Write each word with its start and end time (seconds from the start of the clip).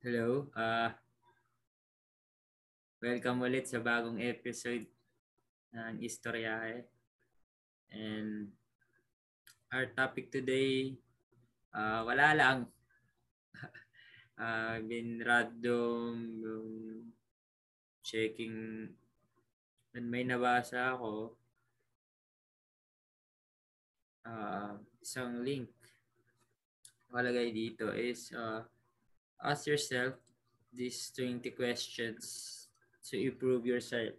Hello. 0.00 0.48
Uh, 0.56 0.88
welcome 3.04 3.44
ulit 3.44 3.68
sa 3.68 3.84
bagong 3.84 4.16
episode 4.16 4.88
ng 5.76 6.00
Istoryahe. 6.00 6.88
And 7.92 8.48
our 9.68 9.92
topic 9.92 10.32
today, 10.32 10.96
uh, 11.76 12.00
wala 12.08 12.32
lang. 12.32 12.58
uh, 14.40 14.80
been 14.88 15.20
random 15.20 16.16
yung 16.40 16.72
checking 18.00 18.88
and 19.92 20.06
may 20.08 20.24
nabasa 20.24 20.96
ako 20.96 21.36
uh, 24.24 24.80
isang 25.04 25.44
link 25.44 25.68
nakalagay 27.12 27.52
dito 27.52 27.92
is 27.92 28.32
uh, 28.32 28.64
ask 29.42 29.66
yourself 29.66 30.14
these 30.70 31.10
20 31.16 31.50
questions 31.56 32.68
to 33.08 33.18
improve 33.18 33.66
your 33.66 33.80
self 33.80 34.14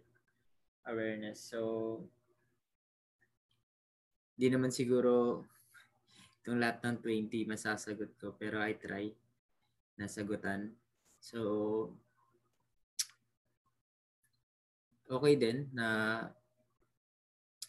awareness. 0.86 1.40
So, 1.40 2.02
di 4.34 4.50
naman 4.50 4.74
siguro 4.74 5.46
itong 6.42 6.58
lahat 6.58 6.82
ng 6.82 6.96
20 6.98 7.46
masasagot 7.46 8.18
ko 8.18 8.34
pero 8.34 8.58
I 8.58 8.74
try 8.74 9.06
na 9.94 10.10
sagutan. 10.10 10.74
So, 11.22 11.38
okay 15.06 15.34
din 15.38 15.70
na 15.70 16.18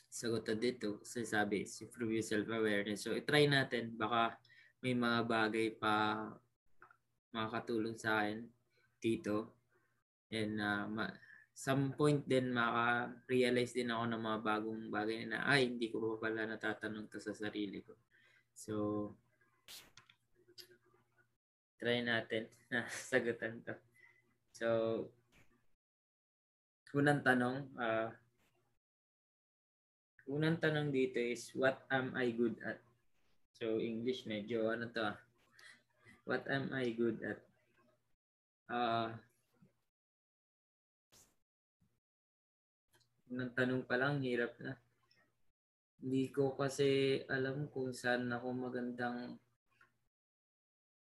sagutan 0.09 0.57
dito 0.61 1.01
kasi 1.01 1.25
sabi, 1.25 1.65
improve 1.65 2.21
your 2.21 2.25
self-awareness. 2.25 3.01
So, 3.03 3.17
i-try 3.17 3.49
natin. 3.49 3.97
Baka 3.97 4.37
may 4.79 4.93
mga 4.93 5.19
bagay 5.25 5.67
pa 5.75 6.29
makakatulong 7.33 7.97
sa 7.97 8.23
akin 8.23 8.45
dito. 9.01 9.51
And 10.29 10.61
uh, 10.61 10.85
ma- 10.87 11.17
some 11.53 11.93
point 11.93 12.25
din 12.25 12.49
maka-realize 12.49 13.77
din 13.77 13.93
ako 13.93 14.03
ng 14.09 14.21
mga 14.21 14.39
bagong 14.41 14.83
bagay 14.89 15.29
na 15.29 15.45
ay 15.45 15.69
hindi 15.69 15.93
ko 15.93 16.17
pa 16.17 16.29
pala 16.29 16.49
natatanong 16.49 17.09
to 17.09 17.21
sa 17.21 17.33
sarili 17.33 17.85
ko. 17.85 17.93
So 18.53 18.73
try 21.77 22.01
natin 22.01 22.49
na 22.73 22.85
sagutan 22.89 23.61
to. 23.65 23.75
So 24.53 24.67
unang 26.93 27.25
tanong 27.25 27.73
uh, 27.77 28.09
unang 30.29 30.61
tanong 30.61 30.93
dito 30.93 31.17
is 31.21 31.53
what 31.57 31.85
am 31.89 32.13
I 32.17 32.33
good 32.33 32.57
at? 32.65 32.81
So 33.53 33.77
English 33.77 34.25
medyo 34.25 34.73
ano 34.73 34.89
to 34.89 35.01
ah, 35.05 35.17
What 36.23 36.47
am 36.47 36.71
I 36.71 36.95
good 36.95 37.19
at? 37.19 37.39
Uh, 38.71 39.11
ng 43.27 43.51
tanong 43.51 43.83
pa 43.83 43.99
lang, 43.99 44.23
hirap 44.23 44.55
na. 44.63 44.79
Hindi 45.99 46.31
ko 46.31 46.55
kasi 46.55 47.19
alam 47.27 47.67
kung 47.67 47.91
saan 47.91 48.31
ako 48.31 48.47
magandang 48.55 49.35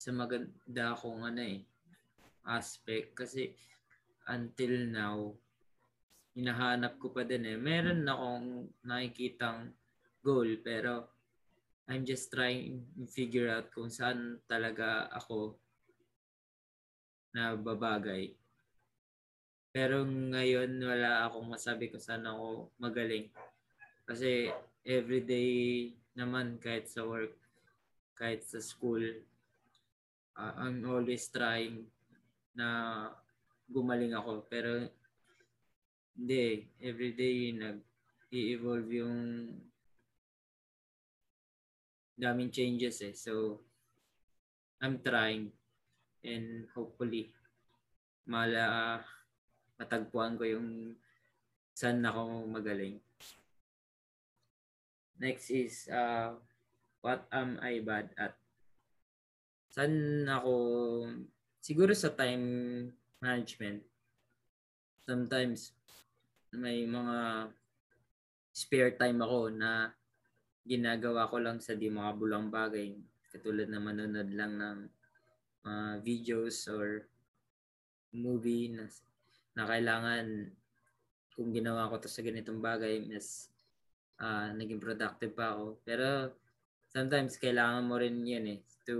sa 0.02 0.10
maganda 0.10 0.98
akong 0.98 1.22
ano 1.22 1.42
eh, 1.46 1.62
aspect. 2.50 3.14
Kasi 3.14 3.54
until 4.26 4.90
now, 4.90 5.38
hinahanap 6.34 6.98
ko 6.98 7.14
pa 7.14 7.22
din 7.22 7.46
eh. 7.46 7.58
Meron 7.62 8.10
akong 8.10 8.74
nakikitang 8.90 9.70
goal 10.26 10.58
pero 10.66 11.21
I'm 11.90 12.06
just 12.06 12.30
trying 12.30 12.86
to 12.98 13.06
figure 13.10 13.50
out 13.50 13.74
kung 13.74 13.90
saan 13.90 14.38
talaga 14.46 15.10
ako 15.14 15.58
na 17.32 17.56
babagay. 17.56 18.36
Pero 19.72 20.04
ngayon 20.04 20.84
wala 20.84 21.26
akong 21.26 21.48
masabi 21.48 21.88
kung 21.88 22.04
saan 22.04 22.28
ako 22.28 22.76
magaling. 22.76 23.32
Kasi 24.04 24.52
everyday 24.84 25.92
naman 26.12 26.60
kahit 26.60 26.92
sa 26.92 27.08
work, 27.08 27.34
kahit 28.20 28.44
sa 28.44 28.60
school, 28.60 29.02
uh, 30.36 30.54
I'm 30.60 30.84
always 30.84 31.32
trying 31.32 31.88
na 32.52 33.08
gumaling 33.72 34.12
ako. 34.12 34.44
Pero 34.52 34.92
hindi, 36.20 36.68
everyday 36.84 37.56
nag 37.56 37.80
i-evolve 38.32 38.92
yung 38.92 39.20
daming 42.18 42.52
changes 42.52 43.02
eh. 43.02 43.16
So, 43.16 43.62
I'm 44.82 45.00
trying 45.06 45.54
and 46.26 46.66
hopefully 46.74 47.34
mala 48.26 49.02
matagpuan 49.78 50.38
ko 50.38 50.46
yung 50.46 50.98
saan 51.74 52.06
ako 52.06 52.46
magaling. 52.46 53.02
Next 55.22 55.54
is 55.54 55.86
uh, 55.90 56.34
what 57.06 57.26
am 57.30 57.62
I 57.62 57.82
bad 57.82 58.10
at? 58.18 58.38
Saan 59.70 60.26
ako 60.26 60.54
siguro 61.62 61.94
sa 61.94 62.14
time 62.14 62.90
management. 63.22 63.86
Sometimes 65.06 65.74
may 66.54 66.86
mga 66.86 67.50
spare 68.52 68.98
time 68.98 69.22
ako 69.22 69.54
na 69.54 69.94
ginagawa 70.66 71.30
ko 71.30 71.42
lang 71.42 71.58
sa 71.60 71.74
di 71.74 71.90
mga 71.90 72.12
bulang 72.18 72.54
bagay. 72.54 72.94
Katulad 73.32 73.68
na 73.72 73.82
manonood 73.82 74.30
lang 74.34 74.54
ng 74.60 74.80
uh, 75.66 75.96
videos 76.04 76.68
or 76.68 77.08
movie 78.12 78.76
na, 78.76 78.86
na 79.56 79.64
kailangan 79.66 80.52
kung 81.32 81.50
ginawa 81.56 81.88
ko 81.90 81.98
to 81.98 82.12
sa 82.12 82.22
ganitong 82.22 82.60
bagay, 82.60 83.08
mas 83.08 83.48
uh, 84.20 84.52
naging 84.54 84.84
productive 84.84 85.34
pa 85.34 85.56
ako. 85.56 85.80
Pero 85.88 86.36
sometimes 86.92 87.40
kailangan 87.40 87.88
mo 87.88 87.96
rin 87.96 88.20
yan 88.28 88.46
eh 88.52 88.60
to 88.84 88.98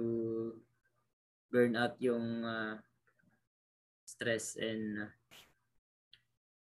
burn 1.52 1.76
out 1.76 2.00
yung 2.00 2.48
uh, 2.48 2.80
stress 4.08 4.56
and 4.56 5.04
uh, 5.04 5.12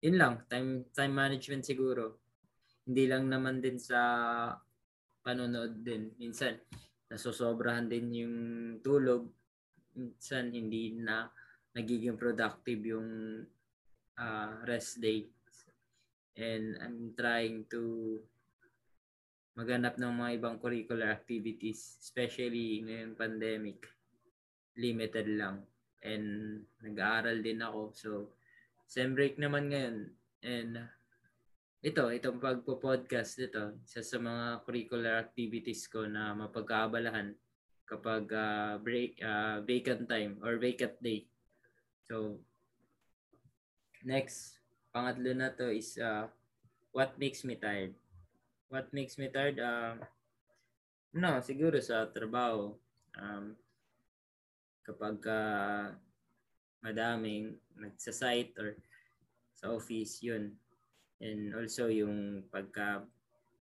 yun 0.04 0.20
lang 0.20 0.44
time 0.52 0.84
time 0.92 1.16
management 1.16 1.64
siguro 1.64 2.20
hindi 2.84 3.08
lang 3.08 3.32
naman 3.32 3.64
din 3.64 3.80
sa 3.80 3.98
panonood 5.26 5.82
din. 5.82 6.14
Minsan, 6.22 6.62
nasosobrahan 7.10 7.90
din 7.90 8.14
yung 8.14 8.38
tulog. 8.86 9.26
Minsan, 9.98 10.54
hindi 10.54 10.94
na 10.94 11.26
nagiging 11.74 12.14
productive 12.14 12.82
yung 12.86 13.42
uh, 14.22 14.52
rest 14.70 15.02
day. 15.02 15.26
And 16.38 16.78
I'm 16.78 17.18
trying 17.18 17.66
to 17.74 17.82
maghanap 19.58 19.98
ng 19.98 20.14
mga 20.14 20.32
ibang 20.38 20.62
curricular 20.62 21.10
activities, 21.10 21.98
especially 22.06 22.86
ngayong 22.86 23.18
pandemic. 23.18 23.90
Limited 24.78 25.32
lang. 25.34 25.66
And 26.06 26.62
nag-aaral 26.86 27.42
din 27.42 27.66
ako. 27.66 27.82
So, 27.98 28.10
sem 28.86 29.18
break 29.18 29.42
naman 29.42 29.74
ngayon. 29.74 29.98
And 30.46 30.72
ito, 31.86 32.10
itong 32.10 32.42
pagpo-podcast 32.42 33.46
ito, 33.46 33.78
isa 33.86 34.02
sa 34.02 34.18
mga 34.18 34.66
curricular 34.66 35.22
activities 35.22 35.86
ko 35.86 36.10
na 36.10 36.34
mapagkaabalahan 36.34 37.38
kapag 37.86 38.26
uh, 38.34 38.82
break 38.82 39.22
uh, 39.22 39.62
vacant 39.62 40.10
time 40.10 40.42
or 40.42 40.58
vacant 40.58 40.98
day. 40.98 41.30
So 42.10 42.42
next, 44.02 44.58
pangatlo 44.90 45.38
na 45.38 45.54
to 45.54 45.70
is 45.70 46.02
uh, 46.02 46.26
what 46.90 47.22
makes 47.22 47.46
me 47.46 47.54
tired. 47.54 47.94
What 48.74 48.90
makes 48.90 49.22
me 49.22 49.30
tired? 49.30 49.62
Uh, 49.62 50.02
no, 51.14 51.38
siguro 51.46 51.78
sa 51.86 52.10
trabaho. 52.10 52.74
Um, 53.14 53.54
kapag 54.82 55.22
uh, 55.30 55.94
madaming 56.82 57.62
nagsa-site 57.78 58.58
or 58.58 58.74
sa 59.54 59.70
office, 59.70 60.26
yun 60.26 60.65
And 61.24 61.56
also 61.56 61.88
yung 61.88 62.44
pagka 62.52 63.08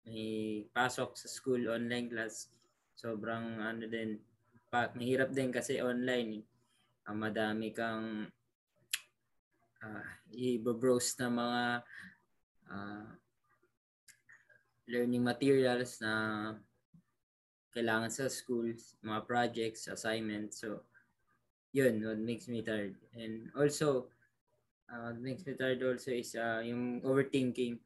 may 0.06 0.64
pasok 0.70 1.18
sa 1.18 1.28
school 1.28 1.66
online 1.68 2.08
class, 2.08 2.48
sobrang 2.94 3.60
ano 3.60 3.90
din, 3.90 4.22
pa, 4.70 4.94
mahirap 4.94 5.34
din 5.34 5.50
kasi 5.50 5.82
online. 5.82 6.46
Uh, 7.06 7.18
madami 7.18 7.70
kang 7.74 8.30
uh, 9.82 10.06
i-browse 10.34 11.18
na 11.22 11.30
mga 11.30 11.64
uh, 12.70 13.08
learning 14.90 15.26
materials 15.26 15.98
na 16.02 16.14
kailangan 17.74 18.14
sa 18.14 18.32
schools, 18.32 18.96
mga 19.04 19.22
projects, 19.28 19.92
assignments. 19.92 20.64
So, 20.64 20.88
yun, 21.76 22.00
what 22.00 22.22
makes 22.22 22.48
me 22.48 22.64
tired. 22.64 22.96
And 23.12 23.52
also, 23.52 24.08
uh, 24.92 25.12
next 25.18 25.46
method 25.48 25.82
also 25.84 26.12
is 26.12 26.36
uh, 26.36 26.62
yung 26.62 27.02
overthinking. 27.02 27.80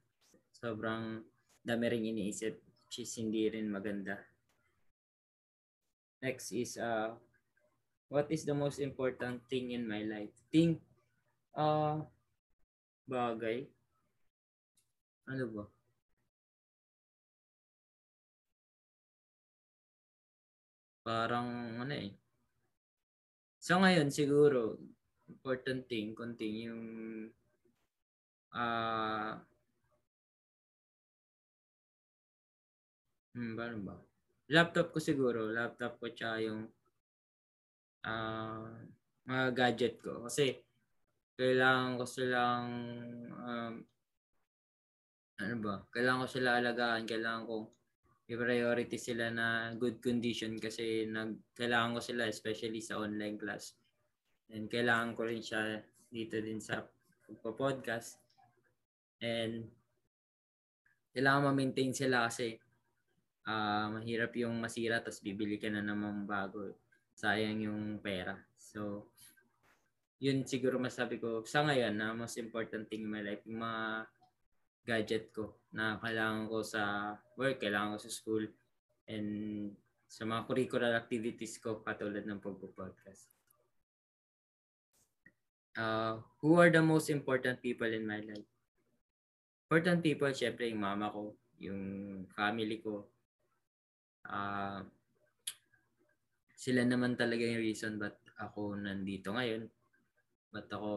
Sobrang 0.52 1.24
dami 1.64 1.86
rin 1.88 2.04
iniisip 2.04 2.60
which 2.90 3.06
is 3.06 3.14
hindi 3.22 3.46
rin 3.54 3.70
maganda. 3.70 4.18
Next 6.26 6.50
is 6.52 6.76
uh, 6.76 7.14
what 8.10 8.26
is 8.34 8.44
the 8.44 8.58
most 8.58 8.82
important 8.82 9.46
thing 9.46 9.72
in 9.78 9.86
my 9.86 10.02
life? 10.02 10.34
Think, 10.50 10.82
uh, 11.54 12.02
bagay. 13.06 13.70
Ano 15.30 15.46
ba? 15.54 15.64
Parang 21.06 21.78
ano 21.78 21.94
eh. 21.94 22.18
So 23.62 23.78
ngayon 23.78 24.10
siguro 24.10 24.82
important 25.50 25.90
thing 25.90 26.14
konting 26.14 26.70
yung 26.70 26.86
ah 28.54 29.34
uh, 29.34 29.34
hmm, 33.34 33.58
ba? 33.58 33.98
Laptop 34.54 34.94
ko 34.94 35.02
siguro, 35.02 35.50
laptop 35.50 35.98
ko 35.98 36.14
tsaka 36.14 36.38
yung 36.46 36.70
uh, 38.06 38.70
mga 39.26 39.46
gadget 39.58 39.98
ko 39.98 40.22
kasi 40.30 40.54
kailangan 41.34 41.98
ko 41.98 42.06
silang 42.06 42.70
um, 43.34 43.74
ano 45.42 45.56
ba? 45.66 45.76
Kailangan 45.90 46.22
ko 46.26 46.30
sila 46.30 46.62
alagaan, 46.62 47.10
kailangan 47.10 47.50
ko 47.50 47.74
i-priority 48.30 49.02
sila 49.02 49.34
na 49.34 49.74
good 49.74 49.98
condition 49.98 50.54
kasi 50.62 51.10
nag 51.10 51.42
kailangan 51.58 51.98
ko 51.98 52.02
sila 52.06 52.30
especially 52.30 52.78
sa 52.78 53.02
online 53.02 53.42
class. 53.42 53.79
And 54.50 54.66
kailangan 54.66 55.14
ko 55.14 55.30
rin 55.30 55.46
siya 55.46 55.78
dito 56.10 56.42
din 56.42 56.58
sa 56.58 56.82
podcast. 57.38 58.18
And 59.22 59.70
kailangan 61.14 61.54
ma-maintain 61.54 61.94
sila 61.94 62.26
kasi 62.26 62.58
uh, 63.46 63.94
mahirap 63.94 64.34
yung 64.42 64.58
masira 64.58 65.02
tapos 65.02 65.22
bibili 65.22 65.62
ka 65.62 65.70
na 65.70 65.86
naman 65.86 66.26
bago. 66.26 66.74
Sayang 67.14 67.62
yung 67.62 68.02
pera. 68.02 68.34
So, 68.58 69.12
yun 70.18 70.48
siguro 70.50 70.82
masabi 70.82 71.22
ko 71.22 71.46
sa 71.46 71.64
ngayon 71.64 71.94
na 71.96 72.18
most 72.18 72.40
important 72.42 72.90
thing 72.90 73.06
in 73.06 73.12
my 73.12 73.22
life, 73.22 73.44
yung 73.46 73.62
mga 73.62 73.84
gadget 74.88 75.30
ko 75.30 75.62
na 75.76 76.02
kailangan 76.02 76.50
ko 76.50 76.66
sa 76.66 77.14
work, 77.38 77.62
kailangan 77.62 77.96
ko 77.96 78.00
sa 78.02 78.12
school, 78.12 78.44
and 79.06 79.30
sa 80.10 80.26
mga 80.26 80.42
curricular 80.50 80.92
activities 80.98 81.62
ko 81.62 81.86
katulad 81.86 82.26
ng 82.26 82.42
pagpo-podcast 82.42 83.39
uh, 85.80 86.20
who 86.44 86.60
are 86.60 86.68
the 86.68 86.84
most 86.84 87.08
important 87.08 87.64
people 87.64 87.88
in 87.88 88.04
my 88.04 88.20
life? 88.20 88.48
Important 89.66 90.04
people, 90.04 90.30
syempre 90.36 90.68
yung 90.68 90.84
mama 90.84 91.08
ko, 91.08 91.32
yung 91.64 91.82
family 92.36 92.84
ko. 92.84 93.08
Uh, 94.28 94.84
sila 96.60 96.84
naman 96.84 97.16
talaga 97.16 97.48
yung 97.48 97.64
reason 97.64 97.96
ba't 97.96 98.20
ako 98.44 98.76
nandito 98.76 99.32
ngayon. 99.32 99.72
Ba't 100.52 100.68
ako 100.68 100.92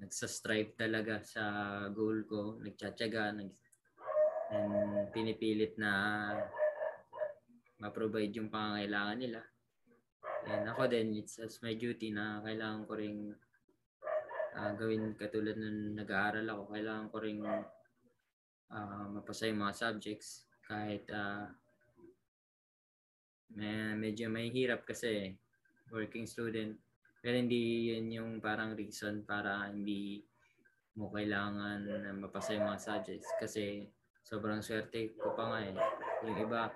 nagsa-strive 0.00 0.76
talaga 0.76 1.24
sa 1.24 1.44
goal 1.92 2.24
ko, 2.28 2.60
nagtsatsaga, 2.60 3.36
nag 3.36 3.52
and 4.50 5.06
pinipilit 5.14 5.78
na 5.78 5.92
ma-provide 7.78 8.34
yung 8.34 8.50
pangangailangan 8.50 9.18
nila. 9.22 9.40
And 10.48 10.64
ako 10.64 10.88
din, 10.88 11.12
it's 11.20 11.36
as 11.36 11.60
my 11.60 11.76
duty 11.76 12.14
na 12.14 12.40
kailangan 12.40 12.88
ko 12.88 12.96
ring 12.96 13.36
uh, 14.56 14.72
gawin 14.72 15.12
katulad 15.18 15.56
ng 15.60 16.00
nag-aaral 16.00 16.46
ako. 16.48 16.62
Kailangan 16.72 17.06
ko 17.12 17.16
ring 17.20 17.40
uh, 17.44 19.04
mapasa 19.12 19.50
yung 19.50 19.60
mga 19.60 19.76
subjects 19.76 20.48
kahit 20.64 21.04
uh, 21.12 21.44
may, 23.52 23.98
medyo 23.98 24.32
may 24.32 24.48
hirap 24.48 24.88
kasi 24.88 25.36
working 25.92 26.24
student. 26.24 26.78
Pero 27.20 27.36
hindi 27.36 27.92
yun 27.92 28.08
yung 28.08 28.32
parang 28.40 28.72
reason 28.72 29.20
para 29.28 29.68
hindi 29.68 30.24
mo 30.96 31.12
kailangan 31.12 31.84
na 31.84 32.12
mapasa 32.16 32.56
yung 32.56 32.64
mga 32.64 32.80
subjects 32.80 33.28
kasi 33.36 33.84
sobrang 34.24 34.64
swerte 34.64 35.12
ko 35.20 35.36
pa 35.36 35.52
nga 35.52 35.60
eh. 35.68 35.74
Yung 36.24 36.36
iba 36.48 36.72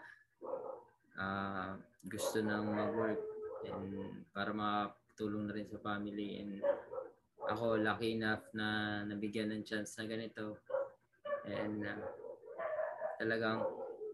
uh, 1.16 1.72
gusto 2.04 2.44
nang 2.44 2.68
mag-work 2.68 3.33
and 3.70 4.24
para 4.34 4.50
makatulong 4.50 5.48
na 5.48 5.54
rin 5.54 5.68
sa 5.68 5.80
family. 5.80 6.42
And 6.42 6.60
ako 7.44 7.78
lucky 7.80 8.16
enough 8.16 8.44
na 8.56 9.00
nabigyan 9.04 9.52
ng 9.52 9.62
chance 9.62 9.96
na 10.00 10.08
ganito. 10.08 10.60
And 11.44 11.84
uh, 11.84 12.04
talagang 13.20 13.64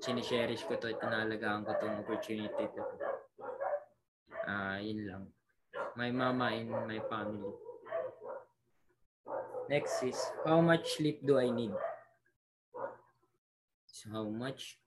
sinisherish 0.02 0.66
ko 0.66 0.76
to 0.80 0.90
at 0.90 0.98
tinalagaan 0.98 1.62
ko 1.62 1.76
tong 1.78 2.02
opportunity 2.02 2.64
to. 2.74 2.82
Uh, 4.44 4.78
yun 4.82 5.06
lang. 5.06 5.24
My 5.94 6.10
mama 6.10 6.50
and 6.54 6.70
my 6.70 7.00
family. 7.06 7.54
Next 9.70 10.02
is 10.02 10.18
how 10.42 10.58
much 10.58 10.98
sleep 10.98 11.22
do 11.22 11.38
I 11.38 11.46
need? 11.54 11.70
So 13.86 14.10
how 14.10 14.26
much? 14.26 14.80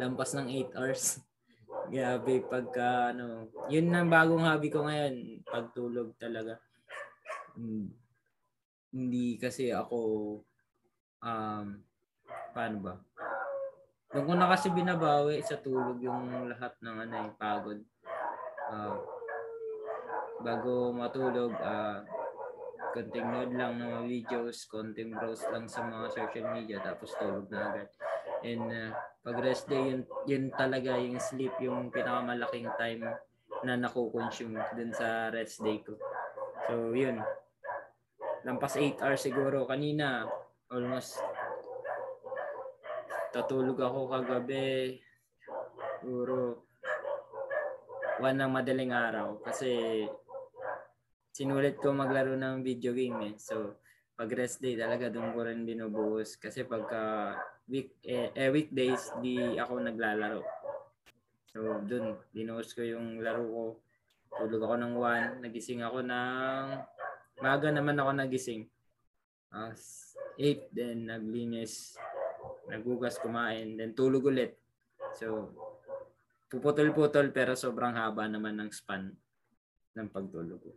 Lampas 0.00 0.34
ng 0.34 0.48
8 0.48 0.74
hours 0.74 1.20
Grabe, 1.90 2.46
pagka 2.46 3.10
ano, 3.10 3.50
yun 3.66 3.90
ang 3.90 4.06
bagong 4.06 4.46
hobby 4.46 4.70
ko 4.70 4.86
ngayon, 4.86 5.42
pagtulog 5.42 6.14
talaga. 6.22 6.62
Hmm. 7.58 7.90
Hindi 8.94 9.34
kasi 9.42 9.74
ako, 9.74 9.98
um, 11.18 11.66
paano 12.54 12.76
ba? 12.78 12.94
Doon 14.14 14.22
ko 14.22 14.32
na 14.38 14.50
kasi 14.54 14.70
binabawi 14.70 15.42
sa 15.42 15.58
tulog 15.58 15.98
yung 15.98 16.46
lahat 16.46 16.78
ng 16.78 16.96
ano, 17.10 17.14
yung 17.26 17.34
pagod. 17.34 17.82
Uh, 18.70 18.94
bago 20.46 20.94
matulog, 20.94 21.58
uh, 21.58 22.06
konting 22.94 23.26
nood 23.26 23.50
lang 23.50 23.82
ng 23.82 23.90
mga 23.90 24.00
videos, 24.06 24.62
konting 24.70 25.10
browse 25.10 25.42
lang 25.50 25.66
sa 25.66 25.82
mga 25.82 26.06
social 26.06 26.46
media, 26.54 26.78
tapos 26.78 27.18
tulog 27.18 27.50
na 27.50 27.70
agad. 27.74 27.90
And 28.46 28.66
uh, 28.70 28.94
pag 29.20 29.36
rest 29.44 29.68
day, 29.68 29.92
yun, 29.92 30.02
yun 30.24 30.44
talaga 30.48 30.96
yung 30.96 31.20
sleep, 31.20 31.52
yung 31.60 31.92
pinakamalaking 31.92 32.72
time 32.80 33.04
na 33.60 33.76
nakukonsume 33.76 34.56
dun 34.72 34.92
sa 34.96 35.28
rest 35.28 35.60
day 35.60 35.84
ko. 35.84 35.92
So, 36.64 36.96
yun. 36.96 37.20
Lampas 38.48 38.80
8 38.80 38.96
hours 39.04 39.20
siguro. 39.20 39.68
Kanina, 39.68 40.24
almost 40.72 41.20
tatulog 43.36 43.76
ako 43.76 44.08
kagabi. 44.08 44.96
Siguro, 46.00 46.64
one 48.24 48.36
ng 48.40 48.52
madaling 48.56 48.96
araw. 48.96 49.36
Kasi, 49.44 50.04
sinulit 51.36 51.76
ko 51.76 51.92
maglaro 51.92 52.32
ng 52.40 52.64
video 52.64 52.96
game 52.96 53.32
eh. 53.32 53.34
So, 53.36 53.76
pag 54.20 54.36
rest 54.36 54.60
day 54.60 54.76
talaga 54.76 55.08
doon 55.08 55.32
ko 55.32 55.48
rin 55.48 55.64
binubuhos. 55.64 56.36
Kasi 56.36 56.68
pagka 56.68 57.32
week 57.64 57.96
eh, 58.04 58.28
eh, 58.36 58.52
weekdays 58.52 59.16
di 59.24 59.40
ako 59.56 59.80
naglalaro. 59.80 60.44
So 61.48 61.80
dun, 61.80 62.20
dinuos 62.28 62.76
ko 62.76 62.84
yung 62.84 63.24
laro 63.24 63.48
ko. 63.48 63.64
Tulog 64.44 64.60
ako 64.60 64.76
ng 64.76 64.94
1, 65.40 65.40
nagising 65.40 65.80
ako 65.80 66.04
ng 66.04 66.68
maga 67.40 67.68
naman 67.72 67.96
ako 67.96 68.10
nagising. 68.12 68.68
Uh, 69.48 69.72
8, 70.36 70.68
then 70.68 71.08
naglinis, 71.08 71.96
nagugas, 72.68 73.16
kumain, 73.18 73.74
then 73.80 73.96
tulog 73.96 74.28
ulit. 74.28 74.54
So, 75.18 75.50
puputol-putol 76.46 77.34
pero 77.34 77.58
sobrang 77.58 77.96
haba 77.98 78.30
naman 78.30 78.60
ng 78.60 78.70
span 78.70 79.10
ng 79.96 80.08
pagtulog 80.12 80.60
ko. 80.62 80.72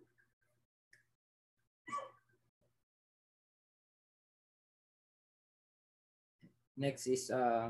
Next 6.73 7.05
is 7.05 7.29
uh, 7.29 7.69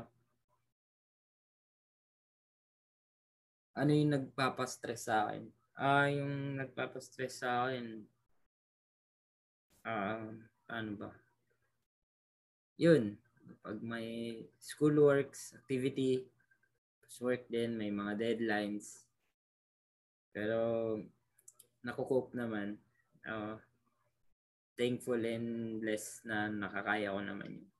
ano 3.76 3.90
yung 3.92 4.12
nagpapastress 4.16 5.10
sa 5.10 5.28
akin? 5.28 5.44
Ah, 5.74 6.06
uh, 6.06 6.08
yung 6.08 6.56
nagpapastress 6.62 7.42
sa 7.42 7.68
akin 7.68 8.06
ah, 9.84 10.16
uh, 10.16 10.28
ano 10.72 10.90
ba? 10.96 11.10
Yun, 12.80 13.20
pag 13.60 13.78
may 13.84 14.40
school 14.58 14.96
works, 14.96 15.52
activity, 15.54 16.24
work 17.20 17.46
din, 17.46 17.78
may 17.78 17.94
mga 17.94 18.18
deadlines. 18.18 19.06
Pero 20.34 20.98
nakukup 21.84 22.34
naman. 22.34 22.80
Uh, 23.22 23.54
thankful 24.74 25.20
and 25.22 25.78
blessed 25.78 26.26
na 26.26 26.50
nakakaya 26.50 27.14
ko 27.14 27.20
naman 27.22 27.62
yun. 27.62 27.73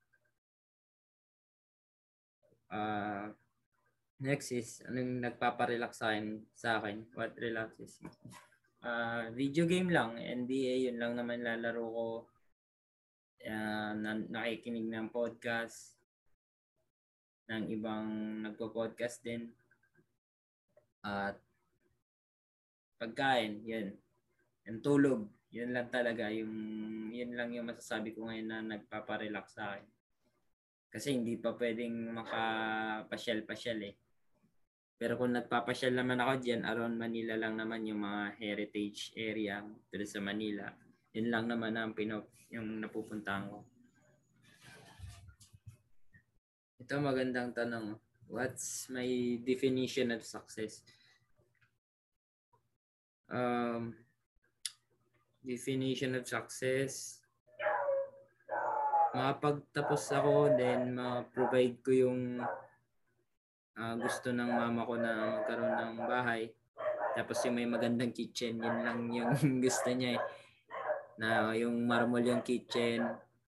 Uh, 2.71 3.33
next 4.21 4.53
is, 4.53 4.81
anong 4.89 5.21
nagpaparelax 5.25 6.01
sa 6.01 6.13
akin, 6.13 6.27
sa 6.55 6.69
akin? 6.81 7.05
What 7.17 7.37
relaxes 7.37 8.01
me? 8.01 8.11
Uh, 8.85 9.33
video 9.33 9.65
game 9.65 9.89
lang. 9.89 10.21
NBA, 10.21 10.93
yun 10.93 11.01
lang 11.01 11.17
naman 11.17 11.41
lalaro 11.41 11.85
ko. 11.89 12.09
Uh, 13.45 13.93
na, 13.97 14.17
nakikinig 14.17 14.89
ng 14.89 15.13
podcast 15.13 15.95
ng 17.49 17.69
ibang 17.73 18.41
nagpo-podcast 18.45 19.21
din. 19.21 19.53
At 21.05 21.37
pagkain, 22.97 23.61
yan. 23.69 23.93
Yung 24.65 24.81
tulog, 24.81 25.29
yun 25.53 25.77
lang 25.77 25.93
talaga. 25.93 26.33
Yung, 26.33 26.55
yun 27.13 27.37
lang 27.37 27.53
yung 27.53 27.69
masasabi 27.69 28.17
ko 28.17 28.29
ngayon 28.29 28.49
na 28.49 28.61
nagpaparelax 28.65 29.47
sa 29.61 29.77
akin. 29.77 29.94
Kasi 30.95 31.11
hindi 31.11 31.35
pa 31.35 31.59
pwedeng 31.59 32.15
makapasyal-pasyal 32.15 33.81
eh. 33.83 33.95
Pero 34.95 35.19
kung 35.19 35.35
nagpapasyal 35.35 35.91
naman 35.91 36.23
ako 36.23 36.39
diyan, 36.39 36.63
around 36.63 36.95
Manila 36.95 37.35
lang 37.35 37.59
naman 37.59 37.83
yung 37.83 38.07
mga 38.07 38.39
heritage 38.39 39.11
area 39.19 39.59
dito 39.91 40.07
sa 40.07 40.23
Manila. 40.23 40.71
Yun 41.11 41.35
lang 41.35 41.51
naman 41.51 41.75
ang 41.75 41.99
pinop 41.99 42.31
yung 42.55 42.79
napupuntahan 42.79 43.51
ko. 43.51 43.67
Ito 46.79 47.03
magandang 47.03 47.51
tanong. 47.59 47.99
What's 48.31 48.87
my 48.87 49.43
definition 49.43 50.15
of 50.15 50.23
success? 50.23 50.87
Um, 53.27 53.99
definition 55.43 56.15
of 56.15 56.23
success, 56.23 57.24
makapagtapos 59.15 60.03
ako, 60.11 60.59
then 60.59 60.99
ma-provide 60.99 61.79
ko 61.87 61.91
yung 61.95 62.43
uh, 63.79 63.95
gusto 64.03 64.35
ng 64.35 64.51
mama 64.51 64.83
ko 64.83 64.95
na 64.99 65.13
magkaroon 65.39 65.75
ng 65.79 65.95
bahay. 66.03 66.51
Tapos 67.15 67.39
yung 67.47 67.55
may 67.55 67.69
magandang 67.71 68.11
kitchen, 68.11 68.59
yun 68.59 68.79
lang 68.83 69.07
yung 69.15 69.31
gusto 69.65 69.95
niya 69.95 70.19
eh. 70.19 70.23
Na 71.15 71.55
yung 71.55 71.87
marmol 71.87 72.27
yung 72.27 72.43
kitchen, 72.43 73.07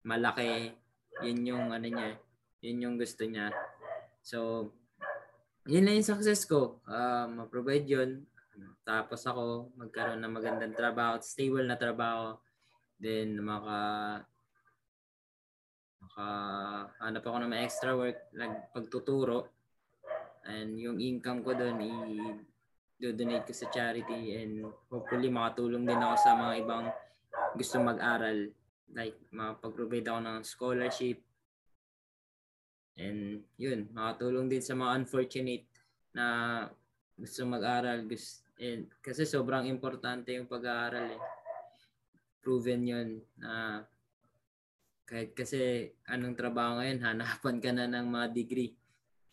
malaki, 0.05 0.77
yun 1.25 1.41
yung 1.41 1.73
ano 1.73 1.89
niya, 1.89 2.21
yun 2.61 2.85
yung 2.85 2.95
gusto 3.01 3.25
niya. 3.25 3.49
So, 4.21 4.69
yun 5.65 5.89
na 5.89 5.97
yung 5.97 6.05
success 6.05 6.45
ko. 6.45 6.85
Uh, 6.85 7.25
ma-provide 7.33 7.89
yun. 7.89 8.29
Tapos 8.85 9.25
ako, 9.25 9.73
magkaroon 9.73 10.21
ng 10.21 10.31
magandang 10.37 10.77
trabaho, 10.77 11.17
stable 11.17 11.65
na 11.65 11.81
trabaho. 11.81 12.37
Then, 13.01 13.41
maka 13.41 13.77
maka 16.17 16.89
hanap 16.97 17.21
ako 17.21 17.37
ng 17.45 17.53
extra 17.53 17.93
work, 17.93 18.33
like 18.33 18.73
pagtuturo 18.73 19.53
And 20.47 20.79
yung 20.79 20.97
income 21.03 21.43
ko 21.43 21.51
doon, 21.51 21.75
i-donate 23.03 23.43
ko 23.43 23.53
sa 23.53 23.67
charity 23.67 24.39
and 24.39 24.63
hopefully 24.87 25.27
makatulong 25.27 25.83
din 25.83 25.99
ako 25.99 26.15
sa 26.15 26.39
mga 26.39 26.53
ibang 26.63 26.85
gusto 27.59 27.75
mag-aral. 27.83 28.55
Like, 28.95 29.19
makapag-provide 29.35 30.07
ako 30.07 30.19
ng 30.23 30.39
scholarship. 30.47 31.19
And 32.95 33.43
yun, 33.59 33.91
makatulong 33.91 34.47
din 34.47 34.63
sa 34.63 34.73
mga 34.73 35.03
unfortunate 35.03 35.67
na 36.15 36.25
gusto 37.19 37.43
mag-aral. 37.43 38.07
Gusto, 38.07 38.47
and, 38.63 38.87
kasi 39.03 39.27
sobrang 39.27 39.67
importante 39.67 40.31
yung 40.31 40.47
pag-aaral 40.47 41.11
eh. 41.11 41.21
Proven 42.39 42.87
yun 42.87 43.09
na 43.35 43.83
kahit 45.07 45.31
kasi 45.31 45.89
anong 46.11 46.35
trabaho 46.35 46.83
ngayon, 46.83 46.99
hanapan 46.99 47.57
ka 47.63 47.71
na 47.71 47.87
ng 47.87 48.07
mga 48.11 48.27
degree 48.35 48.75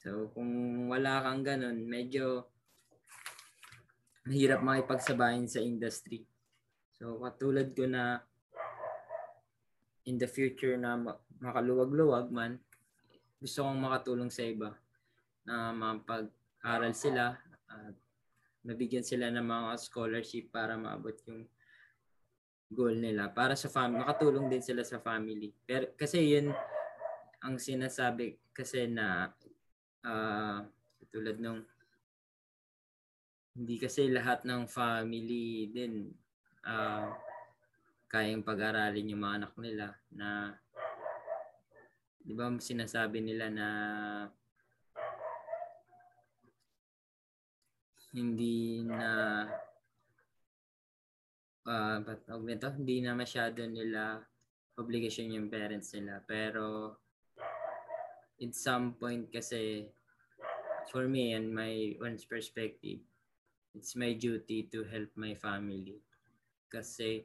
So, 0.04 0.28
kung 0.36 0.84
wala 0.92 1.24
kang 1.24 1.40
ganun, 1.40 1.88
medyo 1.88 2.52
mahirap 4.28 4.60
makipagsabayin 4.60 5.48
sa 5.48 5.64
industry. 5.64 6.28
So, 6.92 7.24
katulad 7.24 7.72
ko 7.72 7.88
na 7.88 8.20
in 10.04 10.20
the 10.20 10.28
future 10.28 10.76
na 10.76 11.00
makaluwag-luwag 11.40 12.28
man, 12.28 12.60
gusto 13.40 13.64
kong 13.64 13.80
makatulong 13.80 14.28
sa 14.28 14.44
iba 14.44 14.76
na 15.48 15.72
mapag-aral 15.72 16.92
sila 16.92 17.40
at 17.64 17.96
mabigyan 18.60 19.08
sila 19.08 19.32
ng 19.32 19.40
mga 19.40 19.80
scholarship 19.80 20.52
para 20.52 20.76
maabot 20.76 21.16
yung 21.24 21.48
goal 22.74 22.98
nila 22.98 23.30
para 23.30 23.54
sa 23.54 23.70
family 23.70 24.02
makatulong 24.02 24.50
din 24.50 24.60
sila 24.60 24.82
sa 24.82 24.98
family. 24.98 25.54
Pero 25.64 25.94
kasi 25.94 26.20
yun 26.20 26.50
ang 27.40 27.56
sinasabi 27.56 28.36
kasi 28.50 28.90
na 28.90 29.30
uh, 30.04 30.60
tulad 31.14 31.38
nung 31.38 31.62
hindi 33.54 33.78
kasi 33.78 34.10
lahat 34.10 34.42
ng 34.42 34.66
family 34.66 35.70
din 35.70 36.10
uh, 36.66 37.14
kayang 38.10 38.42
pag-aralin 38.42 39.14
yung 39.14 39.22
mga 39.22 39.36
anak 39.46 39.52
nila 39.58 39.86
na 40.10 40.58
di 42.24 42.32
ba 42.34 42.50
sinasabi 42.50 43.22
nila 43.22 43.46
na 43.52 43.68
hindi 48.14 48.82
na 48.86 49.44
uh, 51.68 52.00
ba't 52.04 52.24
nito? 52.44 52.68
Hindi 52.72 53.04
na 53.04 53.16
masyado 53.16 53.64
nila 53.64 54.20
obligation 54.76 55.32
yung 55.32 55.48
parents 55.48 55.92
nila. 55.96 56.20
Pero 56.24 56.96
in 58.40 58.52
some 58.52 58.96
point 58.98 59.30
kasi 59.30 59.88
for 60.90 61.08
me 61.08 61.32
and 61.32 61.48
my 61.52 61.96
one's 62.00 62.24
perspective, 62.24 63.00
it's 63.72 63.96
my 63.96 64.12
duty 64.14 64.68
to 64.70 64.84
help 64.86 65.10
my 65.16 65.32
family. 65.34 65.98
Kasi 66.68 67.24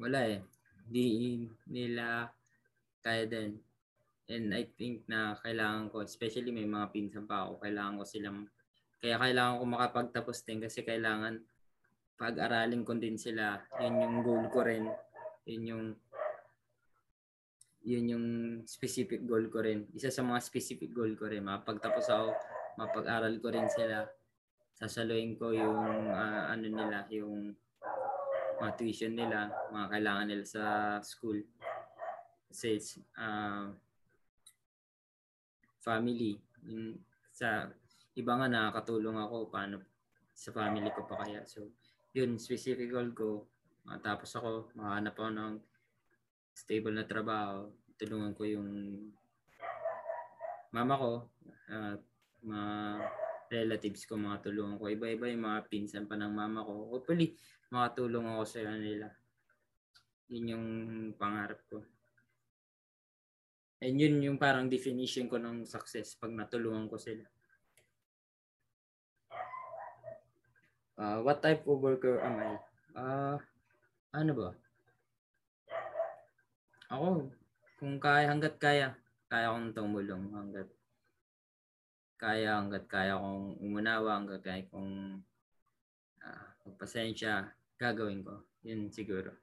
wala 0.00 0.20
eh. 0.38 0.40
Di 0.86 1.42
nila 1.66 2.30
kaya 3.02 3.26
din. 3.26 3.58
And 4.26 4.50
I 4.50 4.66
think 4.74 5.06
na 5.06 5.38
kailangan 5.38 5.94
ko, 5.94 6.02
especially 6.02 6.50
may 6.50 6.66
mga 6.66 6.90
pinsan 6.90 7.30
pa 7.30 7.46
ako, 7.46 7.62
kailangan 7.62 8.02
ko 8.02 8.04
silang, 8.06 8.38
kaya 8.98 9.22
kailangan 9.22 9.62
ko 9.62 9.64
makapagtapos 9.70 10.42
din 10.42 10.58
kasi 10.58 10.82
kailangan 10.82 11.38
pag-aralin 12.16 12.82
ko 12.82 12.96
din 12.96 13.20
sila. 13.20 13.60
Yun 13.80 14.00
yung 14.00 14.16
goal 14.24 14.44
ko 14.48 14.64
rin. 14.64 14.88
Yun 15.44 15.64
yung 15.68 15.84
yun 17.86 18.04
yung 18.10 18.26
specific 18.66 19.22
goal 19.22 19.46
ko 19.46 19.62
rin. 19.62 19.86
Isa 19.94 20.10
sa 20.10 20.26
mga 20.26 20.42
specific 20.42 20.90
goal 20.90 21.14
ko 21.14 21.30
rin. 21.30 21.46
Mapagtapos 21.46 22.10
ako, 22.10 22.28
mapag-aral 22.82 23.38
ko 23.38 23.48
rin 23.54 23.70
sila. 23.70 24.02
Sasaluhin 24.74 25.38
ko 25.38 25.54
yung 25.54 26.10
uh, 26.10 26.50
ano 26.50 26.66
nila, 26.66 27.06
yung 27.14 27.54
mga 28.58 28.72
tuition 28.74 29.14
nila, 29.14 29.54
mga 29.70 29.86
kailangan 29.92 30.26
nila 30.26 30.44
sa 30.44 30.62
school. 30.98 31.38
Kasi 32.50 32.74
it's 32.74 32.98
uh, 33.14 33.70
family. 35.78 36.42
Yung, 36.66 36.98
sa 37.30 37.70
iba 38.18 38.32
nga 38.34 38.50
nakakatulong 38.50 39.14
ako 39.14 39.46
paano 39.46 39.78
sa 40.34 40.50
family 40.50 40.90
ko 40.90 41.06
pa 41.06 41.22
kaya. 41.22 41.46
So, 41.46 41.70
yun, 42.16 42.40
specific 42.40 42.88
goal 42.88 43.12
ko. 43.12 43.44
Matapos 43.84 44.32
ako, 44.40 44.72
makahanap 44.72 45.12
ako 45.20 45.30
ng 45.36 45.54
stable 46.56 46.96
na 46.96 47.04
trabaho, 47.04 47.68
tulungan 48.00 48.32
ko 48.32 48.42
yung 48.48 48.70
mama 50.72 50.94
ko 50.96 51.12
at 51.68 52.00
mga 52.40 52.68
relatives 53.52 54.08
ko, 54.08 54.16
mga 54.16 54.48
tulungan 54.48 54.80
ko. 54.80 54.88
Iba-iba 54.88 55.28
yung 55.28 55.44
mga 55.44 55.60
pinsan 55.68 56.08
pa 56.08 56.16
ng 56.16 56.32
mama 56.32 56.64
ko. 56.64 56.88
Hopefully, 56.96 57.36
makatulong 57.68 58.24
ako 58.32 58.42
sa 58.48 58.64
nila. 58.64 59.12
Yun 60.32 60.52
yung 60.56 60.66
pangarap 61.20 61.60
ko. 61.68 61.84
And 63.84 64.00
yun 64.00 64.24
yung 64.24 64.40
parang 64.40 64.72
definition 64.72 65.28
ko 65.28 65.36
ng 65.36 65.68
success 65.68 66.16
pag 66.16 66.32
natulungan 66.32 66.88
ko 66.88 66.96
sila. 66.96 67.28
Uh, 70.96 71.20
what 71.20 71.44
type 71.44 71.60
of 71.68 71.76
worker 71.84 72.16
am 72.24 72.40
I? 72.40 72.56
Uh, 72.96 73.36
ano 74.16 74.32
ba? 74.32 74.50
Ako, 76.88 77.28
kung 77.76 78.00
kaya, 78.00 78.32
hanggat 78.32 78.56
kaya, 78.56 78.96
kaya 79.28 79.52
kong 79.52 79.76
tumulong 79.76 80.32
hanggat 80.32 80.72
kaya, 82.16 82.56
hanggat 82.56 82.88
kaya 82.88 83.20
kong 83.20 83.60
umunawa, 83.60 84.16
hanggat 84.16 84.40
kaya 84.40 84.64
kong 84.72 85.20
uh, 86.24 86.46
magpasensya, 86.64 87.44
gagawin 87.76 88.24
ko. 88.24 88.40
Yun 88.64 88.88
siguro. 88.88 89.36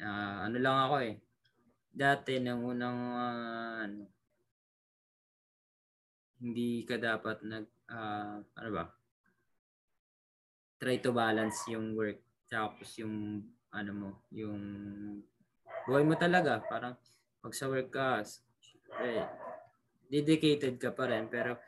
Uh, 0.00 0.48
ano 0.48 0.56
lang 0.56 0.76
ako 0.88 0.96
eh. 1.04 1.20
Dati, 1.92 2.40
nang 2.40 2.64
unang, 2.64 3.00
uh, 3.12 3.74
ano, 3.84 4.08
hindi 6.40 6.88
ka 6.88 6.96
dapat 6.96 7.44
nag, 7.44 7.68
uh, 7.92 8.40
ano 8.40 8.70
ba, 8.72 8.84
try 10.76 11.00
to 11.00 11.10
balance 11.12 11.64
yung 11.72 11.96
work 11.96 12.20
tapos 12.46 12.94
yung 13.02 13.42
ano 13.74 13.90
mo, 13.92 14.10
yung 14.32 14.62
buhay 15.84 16.04
mo 16.06 16.14
talaga. 16.16 16.62
Parang 16.64 16.94
pag 17.42 17.52
sa 17.52 17.68
work 17.68 17.90
ka, 17.92 18.22
eh, 19.02 19.26
dedicated 20.08 20.78
ka 20.78 20.94
pa 20.94 21.10
rin. 21.10 21.26
Pero 21.28 21.58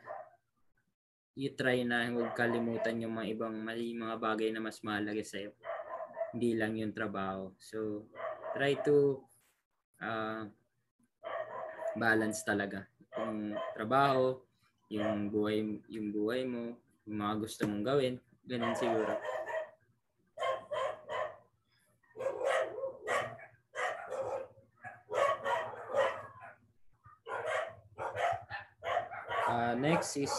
you 1.37 1.53
try 1.55 1.83
na 1.83 2.09
huwag 2.11 2.35
kalimutan 2.35 2.99
yung 2.99 3.15
mga 3.15 3.27
ibang 3.37 3.55
mali 3.63 3.95
mga 3.95 4.17
bagay 4.19 4.49
na 4.51 4.63
mas 4.63 4.81
mahalaga 4.83 5.23
sa'yo. 5.23 5.53
Hindi 6.35 6.55
lang 6.57 6.75
yung 6.79 6.95
trabaho. 6.95 7.53
So, 7.59 8.09
try 8.55 8.75
to 8.83 9.23
uh, 10.01 10.47
balance 11.95 12.43
talaga. 12.43 12.85
Yung 13.19 13.55
trabaho, 13.75 14.39
yung 14.89 15.29
buhay, 15.29 15.79
yung 15.89 16.07
buhay 16.09 16.43
mo, 16.45 16.77
yung 17.05 17.17
mga 17.19 17.35
gusto 17.39 17.61
mong 17.65 17.85
gawin. 17.85 18.15
Ganun 18.49 18.73
siguro. 18.73 19.13
Uh, 29.45 29.77
next 29.77 30.17
is, 30.17 30.33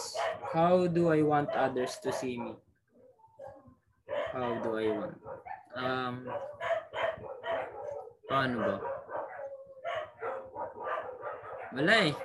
how 0.51 0.91
do 0.91 1.07
I 1.07 1.23
want 1.23 1.55
others 1.55 2.03
to 2.03 2.11
see 2.11 2.35
me? 2.35 2.59
How 4.35 4.59
do 4.59 4.75
I 4.75 4.91
want? 4.91 5.15
Um, 5.79 6.15
paano 8.27 8.55
ba? 8.59 8.75
Wala 11.79 12.11
eh. 12.11 12.15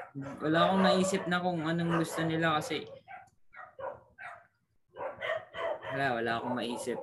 Wala 0.43 0.59
akong 0.67 0.83
naisip 0.83 1.23
na 1.31 1.39
kung 1.39 1.63
anong 1.63 2.03
gusto 2.03 2.27
nila 2.27 2.59
kasi 2.59 2.91
wala, 5.97 6.21
wala 6.21 6.33
akong 6.37 6.57
maisip. 6.61 7.01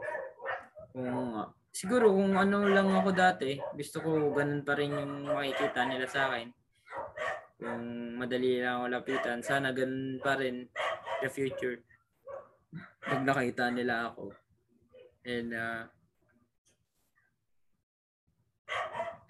Kung, 0.94 1.42
siguro 1.74 2.14
kung 2.14 2.38
ano 2.38 2.70
lang 2.70 2.94
ako 2.94 3.10
dati, 3.10 3.58
gusto 3.74 4.06
ko 4.06 4.30
ganun 4.30 4.62
pa 4.62 4.78
rin 4.78 4.94
yung 4.94 5.34
makikita 5.34 5.90
nila 5.90 6.06
sa 6.06 6.30
akin. 6.30 6.54
Kung 7.58 7.82
madali 8.22 8.62
lang 8.62 8.78
ako 8.78 8.86
lapitan, 8.94 9.42
sana 9.42 9.74
ganun 9.74 10.22
pa 10.22 10.38
rin 10.38 10.70
the 11.26 11.30
future. 11.34 11.82
Pag 13.02 13.26
nakita 13.26 13.74
nila 13.74 14.14
ako. 14.14 14.30
And, 15.26 15.50
uh, 15.58 15.90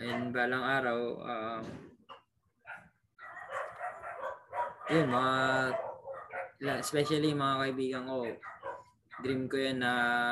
and 0.03 0.35
balang 0.35 0.65
araw, 0.67 0.99
uh, 1.23 1.63
yun, 4.91 5.07
mga, 5.07 5.35
especially 6.83 7.31
mga 7.31 7.55
kaibigan 7.63 8.11
ko, 8.11 8.27
dream 9.21 9.45
ko 9.45 9.61
yun 9.61 9.83
na 9.83 9.91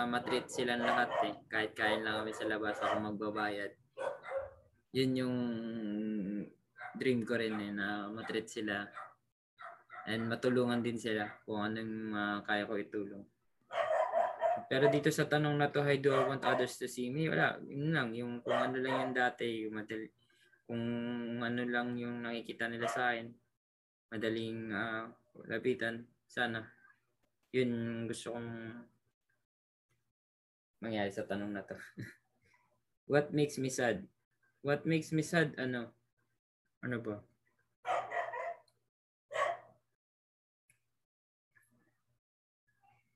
matreat 0.10 0.50
silang 0.50 0.82
lahat 0.82 1.12
eh. 1.30 1.36
Kahit 1.46 1.78
kain 1.78 2.02
lang 2.02 2.24
kami 2.24 2.34
sa 2.34 2.50
labas, 2.50 2.82
ako 2.82 3.14
magbabayad. 3.14 3.76
Yun 4.98 5.12
yung 5.14 5.38
dream 6.98 7.22
ko 7.22 7.38
rin 7.38 7.56
eh, 7.62 7.72
na 7.76 8.10
matreat 8.10 8.50
sila. 8.50 8.88
And 10.10 10.26
matulungan 10.26 10.82
din 10.82 10.98
sila 10.98 11.30
kung 11.46 11.62
anong 11.62 11.94
uh, 12.18 12.38
kaya 12.42 12.66
ko 12.66 12.74
itulong. 12.80 13.22
Pero 14.66 14.88
dito 14.90 15.12
sa 15.12 15.28
tanong 15.28 15.56
na 15.60 15.70
to, 15.70 15.84
how 15.84 15.94
do 16.00 16.10
I 16.16 16.24
want 16.26 16.48
others 16.48 16.80
to 16.80 16.88
see 16.88 17.12
me? 17.12 17.28
Wala, 17.28 17.60
yun 17.68 17.92
lang. 17.92 18.16
Yung 18.16 18.42
kung 18.42 18.56
ano 18.56 18.80
lang 18.80 19.08
yung 19.08 19.14
dati, 19.14 19.68
yung 19.68 19.76
madali, 19.78 20.08
kung 20.64 20.84
ano 21.44 21.62
lang 21.68 22.00
yung 22.00 22.24
nakikita 22.24 22.72
nila 22.72 22.88
sa 22.88 23.12
akin, 23.14 23.30
madaling 24.10 24.72
uh, 24.72 25.06
lapitan. 25.48 26.08
Sana. 26.26 26.81
Yun 27.52 28.08
gusto 28.08 28.32
kong 28.32 28.48
mangyari 30.80 31.12
sa 31.12 31.28
tanong 31.28 31.52
na 31.52 31.68
to. 31.68 31.76
What 33.12 33.36
makes 33.36 33.60
me 33.60 33.68
sad? 33.68 34.08
What 34.64 34.88
makes 34.88 35.12
me 35.12 35.20
sad? 35.20 35.60
Ano? 35.60 35.92
Ano 36.80 36.98
ba? 37.04 37.20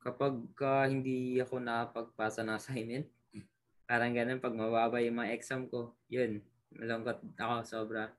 Kapag 0.04 0.36
uh, 0.62 0.86
hindi 0.86 1.40
ako 1.40 1.64
nakapagpasa 1.64 2.44
ng 2.44 2.60
assignment, 2.60 3.08
parang 3.90 4.12
ganun, 4.12 4.44
pag 4.44 4.54
mababa 4.54 5.00
yung 5.00 5.18
mga 5.24 5.32
exam 5.32 5.66
ko, 5.72 5.96
yun, 6.12 6.44
malungkot 6.76 7.24
ako 7.40 7.64
sobra. 7.64 8.12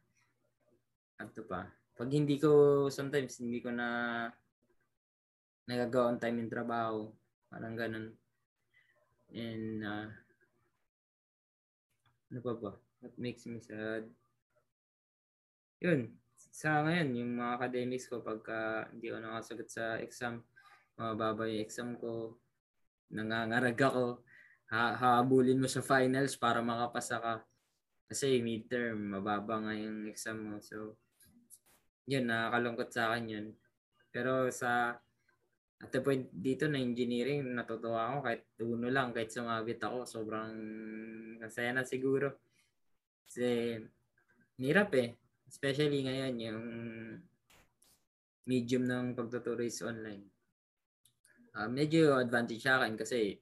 Ano 1.20 1.30
pa? 1.44 1.68
Pag 1.92 2.08
hindi 2.08 2.40
ko, 2.40 2.88
sometimes 2.88 3.38
hindi 3.38 3.60
ko 3.60 3.68
na 3.68 3.86
nagagawa 5.66 6.14
on 6.14 6.18
time 6.22 6.38
yung 6.42 6.52
trabaho. 6.52 7.10
Parang 7.50 7.74
ganun. 7.74 8.14
And, 9.34 9.82
uh, 9.82 10.08
ano 12.30 12.38
pa 12.42 12.52
ba? 12.54 12.72
What 13.02 13.14
makes 13.18 13.46
me 13.46 13.58
sad? 13.58 14.06
Yun. 15.82 16.14
Sa 16.56 16.86
ngayon, 16.86 17.12
yung 17.12 17.32
mga 17.36 17.52
academics 17.60 18.08
ko, 18.08 18.24
pagka 18.24 18.88
hindi 18.88 19.12
ko 19.12 19.20
nakasagot 19.20 19.68
sa 19.68 20.00
exam, 20.00 20.40
mababa 20.96 21.44
yung 21.44 21.62
exam 21.62 21.98
ko, 22.00 22.40
nangangarag 23.12 23.76
ako, 23.76 24.24
ha 24.72 24.96
habulin 24.98 25.60
mo 25.60 25.68
sa 25.68 25.84
finals 25.84 26.34
para 26.34 26.64
makapasa 26.64 27.20
ka. 27.20 27.34
Kasi 28.08 28.40
midterm, 28.40 29.12
mababa 29.12 29.60
nga 29.68 29.74
yung 29.76 30.06
exam 30.08 30.38
mo. 30.42 30.56
So, 30.62 30.96
yun, 32.06 32.30
nakakalungkot 32.30 32.88
sa 32.94 33.12
akin 33.12 33.24
yun. 33.26 33.46
Pero 34.14 34.48
sa 34.54 34.96
at 35.76 35.92
the 35.92 36.00
point 36.00 36.28
dito 36.32 36.64
na 36.66 36.80
engineering, 36.80 37.52
natutuwa 37.52 38.12
ako 38.12 38.16
kahit 38.24 38.42
uno 38.64 38.88
lang, 38.88 39.12
kahit 39.12 39.28
sumabit 39.28 39.80
ako, 39.84 40.08
sobrang 40.08 40.52
masaya 41.36 41.76
na 41.76 41.84
siguro. 41.84 42.32
Kasi, 43.28 43.76
hirap 44.56 44.90
eh. 44.96 45.20
Especially 45.46 46.02
ngayon, 46.02 46.34
yung 46.40 46.64
medium 48.48 48.84
ng 48.88 49.06
pagtuturo 49.12 49.60
is 49.60 49.82
online. 49.84 50.24
Uh, 51.56 51.68
medyo 51.68 52.16
advantage 52.16 52.64
sa 52.64 52.80
akin 52.80 52.96
kasi 52.96 53.40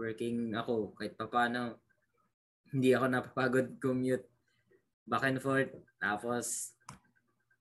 working 0.00 0.56
ako 0.56 0.96
kahit 0.96 1.12
papano 1.12 1.76
hindi 2.72 2.96
ako 2.96 3.04
napapagod 3.04 3.76
commute 3.76 4.24
back 5.04 5.28
and 5.28 5.44
forth 5.44 5.68
tapos 6.00 6.72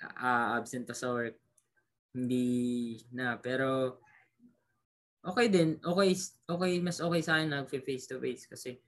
uh, 0.04 0.56
absent 0.56 0.88
sa 0.92 1.12
work. 1.12 1.36
Hindi 2.16 2.98
na. 3.14 3.38
Pero, 3.38 4.00
okay 5.24 5.48
din. 5.52 5.80
Okay, 5.82 6.16
okay 6.48 6.74
mas 6.84 7.00
okay 7.04 7.22
sa 7.24 7.40
akin 7.40 7.50
nag 7.52 7.70
face 7.70 8.08
to 8.08 8.20
face 8.20 8.46
kasi 8.48 8.80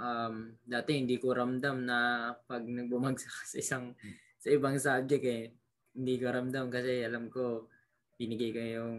um, 0.00 0.56
dati 0.64 0.96
hindi 0.96 1.20
ko 1.20 1.36
ramdam 1.36 1.84
na 1.84 2.30
pag 2.48 2.64
nagbumagsak 2.64 3.34
sa 3.52 3.56
isang 3.60 3.84
sa 4.40 4.48
ibang 4.48 4.80
subject 4.80 5.24
eh, 5.28 5.52
hindi 5.92 6.14
ko 6.16 6.32
ramdam 6.32 6.72
kasi 6.72 7.04
alam 7.04 7.28
ko 7.28 7.68
binigay 8.20 8.52
ko 8.52 8.60
yung 8.60 8.96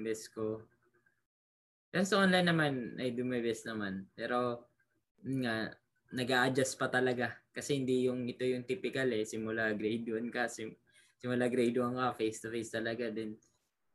best 0.00 0.32
ko. 0.32 0.64
Pero 1.92 2.04
sa 2.08 2.24
online 2.24 2.48
naman, 2.48 2.72
I 2.96 3.12
do 3.12 3.22
my 3.22 3.38
best 3.44 3.68
naman. 3.68 4.08
Pero, 4.18 4.66
nga, 5.22 5.70
nag 6.10 6.30
adjust 6.32 6.74
pa 6.74 6.90
talaga. 6.90 7.38
Kasi 7.54 7.78
hindi 7.78 8.08
yung 8.10 8.26
ito 8.26 8.42
yung 8.42 8.66
typical 8.66 9.06
eh. 9.14 9.22
Simula 9.22 9.70
grade 9.76 10.10
1 10.10 10.26
ka, 10.32 10.50
sim, 10.50 10.74
simula 11.20 11.46
grade 11.46 11.78
1 11.78 11.94
ka, 11.94 12.16
face-to-face 12.18 12.74
talaga 12.74 13.12
din. 13.14 13.38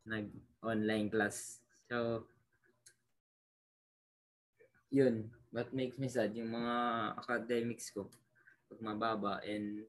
Nag-online 0.08 1.12
class. 1.12 1.59
So, 1.90 2.30
yun. 4.94 5.34
What 5.50 5.74
makes 5.74 5.98
me 5.98 6.06
sad, 6.06 6.38
yung 6.38 6.54
mga 6.54 6.76
academics 7.18 7.90
ko, 7.90 8.06
pag 8.70 8.80
mababa 8.86 9.42
and 9.42 9.82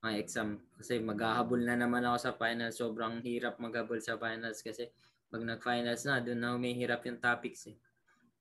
mga 0.00 0.16
exam. 0.16 0.56
Kasi 0.80 0.96
maghahabol 1.04 1.60
na 1.60 1.76
naman 1.76 2.00
ako 2.08 2.16
sa 2.16 2.32
finals. 2.32 2.80
Sobrang 2.80 3.20
hirap 3.20 3.60
maghabol 3.60 4.00
sa 4.00 4.16
finals 4.16 4.64
kasi 4.64 4.88
pag 5.28 5.44
nag-finals 5.44 6.08
na, 6.08 6.24
doon 6.24 6.40
na 6.40 6.56
humihirap 6.56 7.04
yung 7.04 7.20
topics 7.20 7.68
eh. 7.68 7.76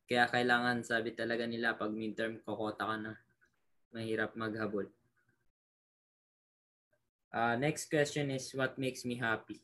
Kaya 0.07 0.31
kailangan, 0.31 0.81
sabi 0.81 1.11
talaga 1.11 1.43
nila, 1.43 1.75
pag 1.75 1.91
midterm, 1.91 2.39
kokota 2.41 2.87
ka 2.87 2.95
na. 2.97 3.13
Mahirap 3.91 4.33
maghabol. 4.39 4.87
Uh, 7.29 7.59
next 7.59 7.91
question 7.91 8.31
is, 8.33 8.49
what 8.57 8.79
makes 8.79 9.05
me 9.05 9.19
happy? 9.19 9.61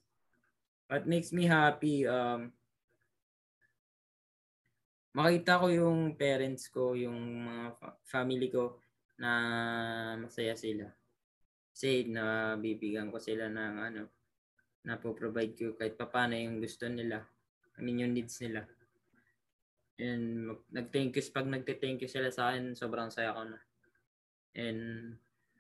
What 0.86 1.10
makes 1.10 1.34
me 1.34 1.50
happy, 1.50 2.06
um, 2.06 2.54
makita 5.16 5.64
ko 5.64 5.72
yung 5.72 6.20
parents 6.20 6.68
ko, 6.68 6.92
yung 6.94 7.48
mga 7.48 7.64
family 8.04 8.52
ko 8.52 8.84
na 9.16 9.32
masaya 10.20 10.60
sila. 10.60 10.92
Kasi 11.72 12.12
nabibigyan 12.12 13.08
ko 13.08 13.18
sila 13.20 13.48
ng 13.48 13.76
ano, 13.80 14.04
na 14.86 15.00
po-provide 15.00 15.56
ko 15.56 15.74
kahit 15.74 15.96
papano 15.96 16.36
yung 16.36 16.60
gusto 16.60 16.86
nila. 16.92 17.24
I 17.76 17.80
mean, 17.82 18.04
yung 18.04 18.14
needs 18.14 18.38
nila. 18.44 18.68
And 19.96 20.52
nag-thank 20.70 21.16
you, 21.16 21.24
pag 21.32 21.48
nagte-thank 21.48 22.04
you 22.04 22.12
sila 22.12 22.28
sa 22.30 22.52
akin, 22.52 22.76
sobrang 22.76 23.08
saya 23.08 23.32
ko 23.32 23.48
na. 23.48 23.60
And 24.56 25.16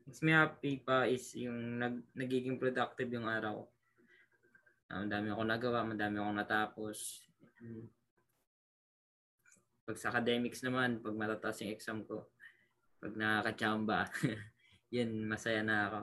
mas 0.06 0.22
me 0.22 0.36
happy 0.36 0.86
pa 0.86 1.10
is 1.10 1.34
yung 1.34 1.82
nag, 1.82 1.98
nagiging 2.14 2.62
productive 2.62 3.10
yung 3.10 3.26
araw. 3.26 3.66
Uh, 4.86 5.02
madami 5.02 5.34
akong 5.34 5.50
nagawa, 5.50 5.80
madami 5.82 6.16
akong 6.22 6.38
natapos. 6.38 7.26
Pag 9.86 10.02
sa 10.02 10.10
academics 10.10 10.66
naman, 10.66 10.98
pag 10.98 11.14
matataas 11.14 11.62
yung 11.62 11.74
exam 11.74 12.02
ko, 12.10 12.26
pag 12.98 13.14
nakakachamba, 13.14 14.10
yun, 14.96 15.30
masaya 15.30 15.62
na 15.62 15.78
ako. 15.86 16.00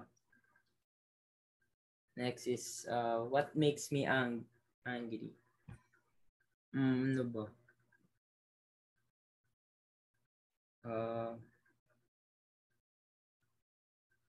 Next 2.14 2.46
is, 2.46 2.86
uh, 2.86 3.26
what 3.26 3.50
makes 3.58 3.90
me 3.90 4.06
ang 4.06 4.46
angry? 4.86 5.34
Mm, 6.70 7.18
ano 7.18 7.24
ba? 7.26 7.44
Uh, 10.82 11.34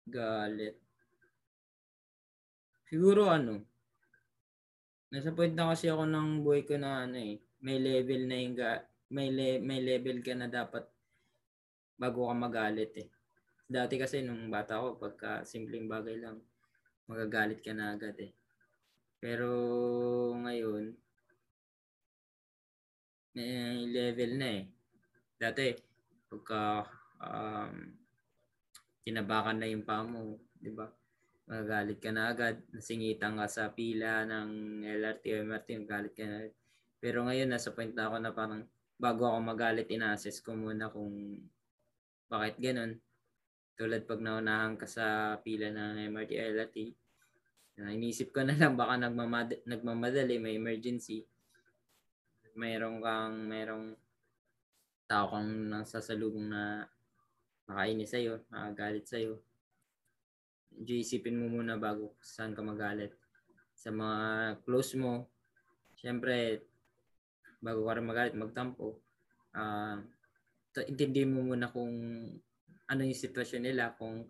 galit. 0.10 0.78
Siguro 2.90 3.30
ano, 3.30 3.62
nasa 5.14 5.30
point 5.30 5.54
na 5.54 5.74
kasi 5.74 5.90
ako 5.90 6.10
ng 6.10 6.30
buhay 6.42 6.66
ko 6.66 6.78
na 6.78 7.06
ano 7.06 7.18
eh, 7.22 7.38
may 7.62 7.78
level 7.78 8.26
na 8.26 8.38
yung 8.38 8.56
may, 9.14 9.30
le, 9.30 9.62
may 9.62 9.80
level 9.86 10.26
ka 10.26 10.34
na 10.34 10.50
dapat 10.50 10.90
bago 12.02 12.26
ka 12.26 12.36
magalit 12.36 12.94
eh. 12.98 13.10
Dati 13.70 13.96
kasi 14.02 14.26
nung 14.26 14.50
bata 14.50 14.82
ako, 14.82 14.98
pagka 14.98 15.46
simpleng 15.46 15.86
bagay 15.86 16.18
lang, 16.18 16.42
magagalit 17.06 17.62
ka 17.62 17.78
na 17.78 17.94
agad 17.94 18.18
eh. 18.18 18.34
Pero 19.22 19.50
ngayon, 20.42 20.98
may 23.38 23.86
level 23.88 24.32
na 24.42 24.50
eh. 24.62 24.64
Dati, 25.38 25.74
pagka 26.28 26.84
um, 27.22 27.74
kinabakan 29.06 29.58
na 29.62 29.70
yung 29.70 29.86
paa 29.86 30.04
di 30.58 30.72
ba? 30.74 30.90
Magagalit 31.44 32.00
ka 32.02 32.10
na 32.10 32.34
agad, 32.34 32.66
nasingitan 32.74 33.38
ka 33.38 33.46
sa 33.46 33.70
pila 33.70 34.26
ng 34.26 34.82
LRT 34.82 35.24
o 35.34 35.36
MRT, 35.46 35.68
magalit 35.86 36.14
ka 36.18 36.26
na 36.26 36.36
agad. 36.46 36.56
Pero 37.04 37.28
ngayon, 37.28 37.52
nasa 37.52 37.76
point 37.76 37.92
na 37.92 38.08
ako 38.08 38.18
na 38.24 38.32
parang 38.32 38.64
bago 38.98 39.28
ako 39.28 39.40
magalit, 39.42 39.88
ina-assess 39.90 40.40
ko 40.40 40.54
muna 40.54 40.90
kung 40.90 41.42
bakit 42.30 42.58
ganun. 42.62 42.98
Tulad 43.74 44.06
pag 44.06 44.22
naunahan 44.22 44.78
ka 44.78 44.86
sa 44.86 45.38
pila 45.42 45.74
ng 45.74 46.10
MRT 46.14 46.32
LRT, 46.38 46.78
uh, 47.82 47.90
inisip 47.90 48.30
ko 48.30 48.46
na 48.46 48.54
lang 48.54 48.78
baka 48.78 48.98
nagmamad- 49.02 49.66
nagmamadali, 49.66 50.38
may 50.38 50.58
emergency. 50.58 51.26
Mayroong 52.54 53.02
kang, 53.02 53.50
mayroong 53.50 53.98
tao 55.10 55.26
kang 55.34 55.74
nasasalubong 55.74 56.54
na 56.54 56.86
makainis 57.66 58.14
sa'yo, 58.14 58.46
makagalit 58.54 59.06
sa'yo. 59.10 59.42
Medyo 60.74 60.96
isipin 61.02 61.38
mo 61.38 61.50
muna 61.50 61.78
bago 61.78 62.14
saan 62.22 62.54
ka 62.54 62.62
magalit. 62.62 63.14
Sa 63.74 63.90
mga 63.90 64.58
close 64.66 64.94
mo, 64.98 65.30
syempre, 65.98 66.62
bago 67.64 67.88
ka 67.88 67.96
rin 67.96 68.06
magalit, 68.06 68.36
magtampo. 68.36 69.00
Uh, 69.56 70.04
intindihin 70.84 71.32
mo 71.32 71.48
muna 71.48 71.72
kung 71.72 71.94
ano 72.92 73.02
yung 73.02 73.16
sitwasyon 73.24 73.64
nila, 73.64 73.96
kung 73.96 74.28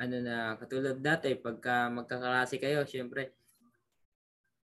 ano 0.00 0.16
na, 0.22 0.54
katulad 0.56 0.96
dati, 1.02 1.34
pagka 1.34 1.90
magkakalasi 1.90 2.62
kayo, 2.62 2.86
syempre, 2.86 3.34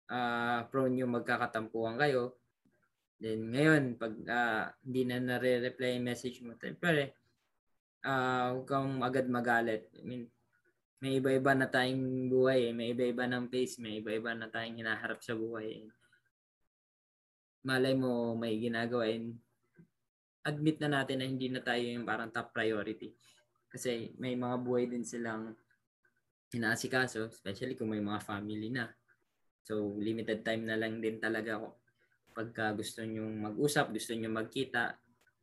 uh, 0.08 0.64
prone 0.70 1.02
yung 1.02 1.18
magkakatampuhan 1.18 1.98
kayo. 1.98 2.38
Then 3.18 3.52
ngayon, 3.52 3.84
pag 3.98 4.14
uh, 4.28 4.64
hindi 4.86 5.02
na 5.10 5.18
nare-reply 5.20 5.98
yung 5.98 6.08
message 6.08 6.40
mo, 6.46 6.54
syempre, 6.56 7.18
uh, 8.06 8.56
huwag 8.56 8.68
kang 8.70 9.02
agad 9.02 9.26
magalit. 9.28 9.90
I 9.98 10.04
mean, 10.06 10.24
may 11.04 11.20
iba-iba 11.20 11.52
na 11.52 11.68
tayong 11.68 12.32
buhay, 12.32 12.72
eh. 12.72 12.74
may 12.74 12.96
iba-iba 12.96 13.28
ng 13.28 13.52
pace, 13.52 13.82
may 13.84 14.00
iba-iba 14.00 14.32
na 14.32 14.48
tayong 14.48 14.80
hinaharap 14.80 15.20
sa 15.20 15.36
buhay. 15.36 15.84
Malay 17.66 17.98
mo 17.98 18.38
may 18.38 18.62
ginagawa 18.62 19.10
and 19.10 19.42
admit 20.46 20.78
na 20.78 21.02
natin 21.02 21.20
na 21.20 21.26
hindi 21.26 21.50
na 21.50 21.66
tayo 21.66 21.82
yung 21.82 22.06
parang 22.06 22.30
top 22.30 22.54
priority. 22.54 23.10
Kasi 23.66 24.14
may 24.22 24.38
mga 24.38 24.62
buhay 24.62 24.86
din 24.86 25.02
silang 25.02 25.58
inaasikaso, 26.54 27.28
especially 27.28 27.74
kung 27.74 27.90
may 27.90 28.00
mga 28.00 28.22
family 28.22 28.70
na. 28.70 28.88
So, 29.66 29.98
limited 29.98 30.46
time 30.46 30.70
na 30.70 30.78
lang 30.78 31.02
din 31.02 31.18
talaga 31.18 31.58
ako. 31.58 31.70
Pagka 32.38 32.78
gusto 32.78 33.02
nyo 33.02 33.26
mag-usap, 33.26 33.90
gusto 33.90 34.14
nyo 34.14 34.30
magkita, 34.30 34.94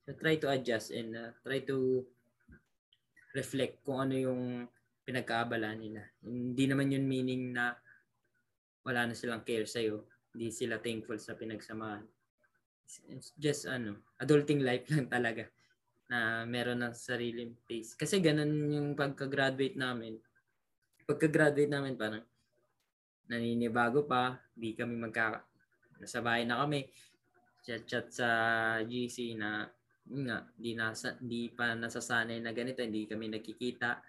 so 0.07 0.15
try 0.15 0.39
to 0.39 0.47
adjust 0.47 0.95
and 0.95 1.19
uh, 1.19 1.35
try 1.43 1.67
to 1.67 2.07
reflect 3.35 3.83
kung 3.83 4.07
ano 4.07 4.15
yung 4.15 4.43
pinagkaabala 5.03 5.75
nila. 5.75 6.07
Hindi 6.23 6.65
naman 6.71 6.95
yun 6.95 7.07
meaning 7.11 7.51
na 7.51 7.75
wala 8.87 9.11
na 9.11 9.15
silang 9.19 9.43
care 9.43 9.67
sa'yo. 9.67 10.07
Hindi 10.33 10.49
sila 10.49 10.81
thankful 10.81 11.21
sa 11.21 11.37
pinagsamahan. 11.37 12.05
It's 13.13 13.33
just 13.37 13.69
ano, 13.69 14.01
adulting 14.21 14.65
life 14.65 14.89
lang 14.93 15.09
talaga 15.09 15.49
na 16.13 16.45
meron 16.45 16.85
ng 16.85 16.93
sariling 16.93 17.57
pace. 17.65 17.97
Kasi 17.97 18.21
ganun 18.21 18.69
yung 18.69 18.93
pagka-graduate 18.93 19.81
namin. 19.81 20.21
Pagka-graduate 21.09 21.73
namin 21.73 21.97
parang 21.97 22.25
naninibago 23.33 24.05
pa, 24.05 24.37
di 24.53 24.77
kami 24.77 24.93
magka 25.01 25.41
nasa 25.97 26.21
bahay 26.21 26.45
na 26.45 26.61
kami. 26.61 26.85
Chat-chat 27.65 28.13
sa 28.13 28.29
GC 28.85 29.41
na 29.41 29.65
nga, 30.05 30.45
di, 30.53 30.77
nasa, 30.77 31.17
di 31.17 31.49
pa 31.49 31.73
nasasanay 31.73 32.43
na 32.43 32.53
ganito, 32.53 32.85
hindi 32.85 33.09
kami 33.09 33.33
nakikita 33.33 34.03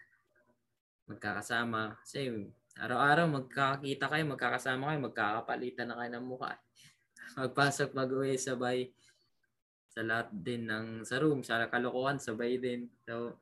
magkakasama. 1.08 2.02
Kasi 2.04 2.34
araw-araw 2.78 3.26
magkakita 3.30 4.10
kayo, 4.10 4.24
magkakasama 4.30 4.90
kayo, 4.90 5.00
magkakapalitan 5.06 5.88
na 5.90 5.98
kayo 6.00 6.12
ng 6.18 6.26
mukha. 6.26 6.54
Magpasok, 7.40 7.94
mag-uwi, 7.94 8.38
sabay 8.38 8.90
sa 9.94 10.02
lahat 10.02 10.34
din 10.34 10.66
ng 10.66 11.06
sa 11.06 11.22
room, 11.22 11.46
sa 11.46 11.70
kalokohan, 11.70 12.18
sabay 12.18 12.58
din. 12.58 12.90
So, 13.06 13.38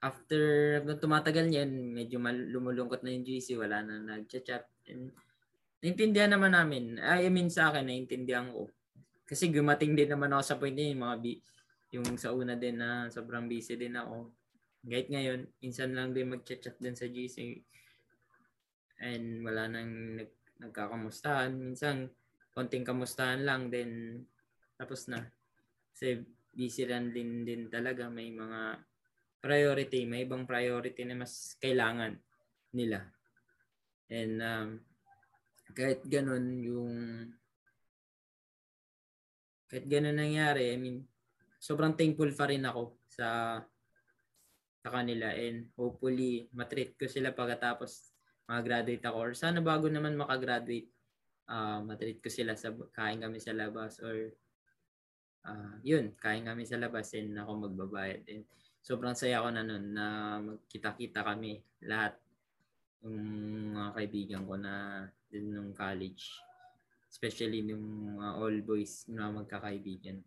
after 0.00 0.42
tumatagal 0.96 1.52
niyan, 1.52 1.92
medyo 1.92 2.16
lumulungkot 2.22 3.04
na 3.04 3.12
yung 3.12 3.28
GC, 3.28 3.60
wala 3.60 3.84
na 3.84 4.00
nag-chat. 4.00 4.64
And, 4.88 5.12
naintindihan 5.84 6.32
naman 6.32 6.54
namin. 6.54 6.98
I 6.98 7.28
mean 7.30 7.50
sa 7.50 7.70
akin, 7.70 7.86
naintindihan 7.86 8.50
ko. 8.50 8.70
Kasi 9.28 9.52
gumating 9.52 9.92
din 9.92 10.08
naman 10.08 10.32
ako 10.32 10.42
sa 10.42 10.56
point 10.56 10.74
yung 10.74 11.04
mga 11.04 11.16
bi- 11.20 11.42
yung 11.92 12.16
sa 12.20 12.32
una 12.32 12.56
din 12.56 12.80
na 12.80 13.12
sobrang 13.12 13.44
busy 13.44 13.76
din 13.76 13.94
ako. 13.96 14.32
Kahit 14.88 15.12
ngayon, 15.12 15.44
insan 15.60 15.92
lang 15.92 16.16
din 16.16 16.32
mag-chat 16.32 16.76
din 16.80 16.96
sa 16.96 17.06
GC. 17.06 17.60
And 19.04 19.44
wala 19.44 19.68
nang 19.68 20.16
nag, 20.18 20.30
nagkakamustahan. 20.64 21.52
Minsan, 21.54 22.08
konting 22.58 22.82
kamustahan 22.82 23.46
lang 23.46 23.70
then 23.70 24.24
tapos 24.74 25.06
na. 25.06 25.22
Kasi 25.94 26.26
busy 26.50 26.90
lang 26.90 27.14
din 27.14 27.46
din 27.46 27.70
talaga 27.70 28.10
may 28.10 28.34
mga 28.34 28.82
priority, 29.38 30.02
may 30.10 30.26
ibang 30.26 30.42
priority 30.42 31.06
na 31.06 31.22
mas 31.22 31.54
kailangan 31.62 32.18
nila. 32.74 33.06
And 34.10 34.42
um, 34.42 34.68
kahit 35.70 36.02
ganun 36.10 36.58
yung 36.58 36.96
kahit 39.70 39.86
ganun 39.86 40.18
nangyari, 40.18 40.74
I 40.74 40.78
mean, 40.80 41.04
sobrang 41.60 41.94
thankful 41.94 42.32
pa 42.34 42.50
rin 42.50 42.66
ako 42.66 42.98
sa 43.06 43.60
sa 44.78 44.94
kanila 44.94 45.34
and 45.34 45.70
hopefully 45.74 46.46
matreat 46.54 46.94
ko 46.94 47.10
sila 47.10 47.34
pagkatapos 47.34 48.14
mag-graduate 48.48 49.04
ako 49.04 49.18
or 49.18 49.32
sana 49.34 49.58
bago 49.60 49.90
naman 49.90 50.14
makagraduate 50.14 50.88
uh, 51.50 51.82
matreat 51.82 52.22
ko 52.22 52.30
sila 52.30 52.54
sa 52.54 52.70
kain 52.94 53.20
kami 53.20 53.42
sa 53.42 53.52
labas 53.52 53.98
or 54.00 54.32
uh, 55.48 55.74
yun, 55.84 56.12
kain 56.20 56.44
kami 56.44 56.68
sa 56.68 56.80
labas 56.80 57.16
and 57.16 57.36
ako 57.36 57.68
magbabayad. 57.68 58.22
And 58.28 58.44
sobrang 58.84 59.16
saya 59.16 59.42
ko 59.44 59.48
na 59.52 59.64
nun 59.64 59.96
na 59.96 60.06
magkita-kita 60.42 61.24
kami 61.24 61.60
lahat 61.84 62.16
yung 63.02 63.18
mga 63.78 63.90
kaibigan 63.94 64.42
ko 64.44 64.54
na 64.58 65.04
din 65.30 65.54
nung 65.54 65.72
college. 65.72 66.36
Especially 67.08 67.64
nung 67.64 68.18
uh, 68.20 68.36
all 68.36 68.56
boys 68.60 69.08
na 69.08 69.32
magkakaibigan. 69.32 70.20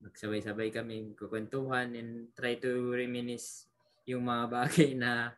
Magsabay-sabay 0.00 0.72
kami, 0.72 1.12
kukwentuhan 1.12 1.92
and 1.92 2.32
try 2.32 2.56
to 2.56 2.92
reminisce 2.92 3.68
yung 4.08 4.24
mga 4.24 4.44
bagay 4.56 4.90
na 4.96 5.36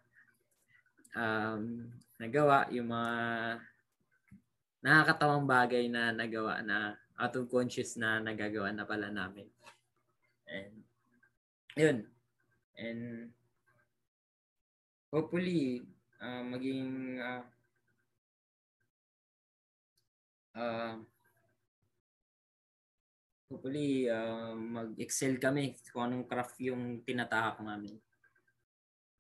um, 1.19 1.91
nagawa, 2.23 2.71
yung 2.71 2.89
mga 2.91 3.15
nakakatawang 4.83 5.47
bagay 5.47 5.87
na 5.87 6.11
nagawa 6.11 6.63
na 6.63 6.95
out 7.19 7.35
of 7.39 7.47
conscious 7.47 7.95
na 7.95 8.19
nagagawa 8.19 8.75
na 8.75 8.87
pala 8.87 9.11
namin. 9.11 9.47
And 10.51 10.75
yun. 11.79 11.99
And 12.75 13.31
hopefully 15.13 15.87
uh, 16.19 16.43
maging 16.43 17.21
uh, 17.21 17.45
uh, 20.57 20.95
hopefully 23.53 24.09
uh, 24.09 24.57
mag-excel 24.57 25.37
kami 25.37 25.77
kung 25.93 26.09
anong 26.09 26.25
craft 26.25 26.57
yung 26.65 27.05
tinatahak 27.05 27.61
namin. 27.61 28.01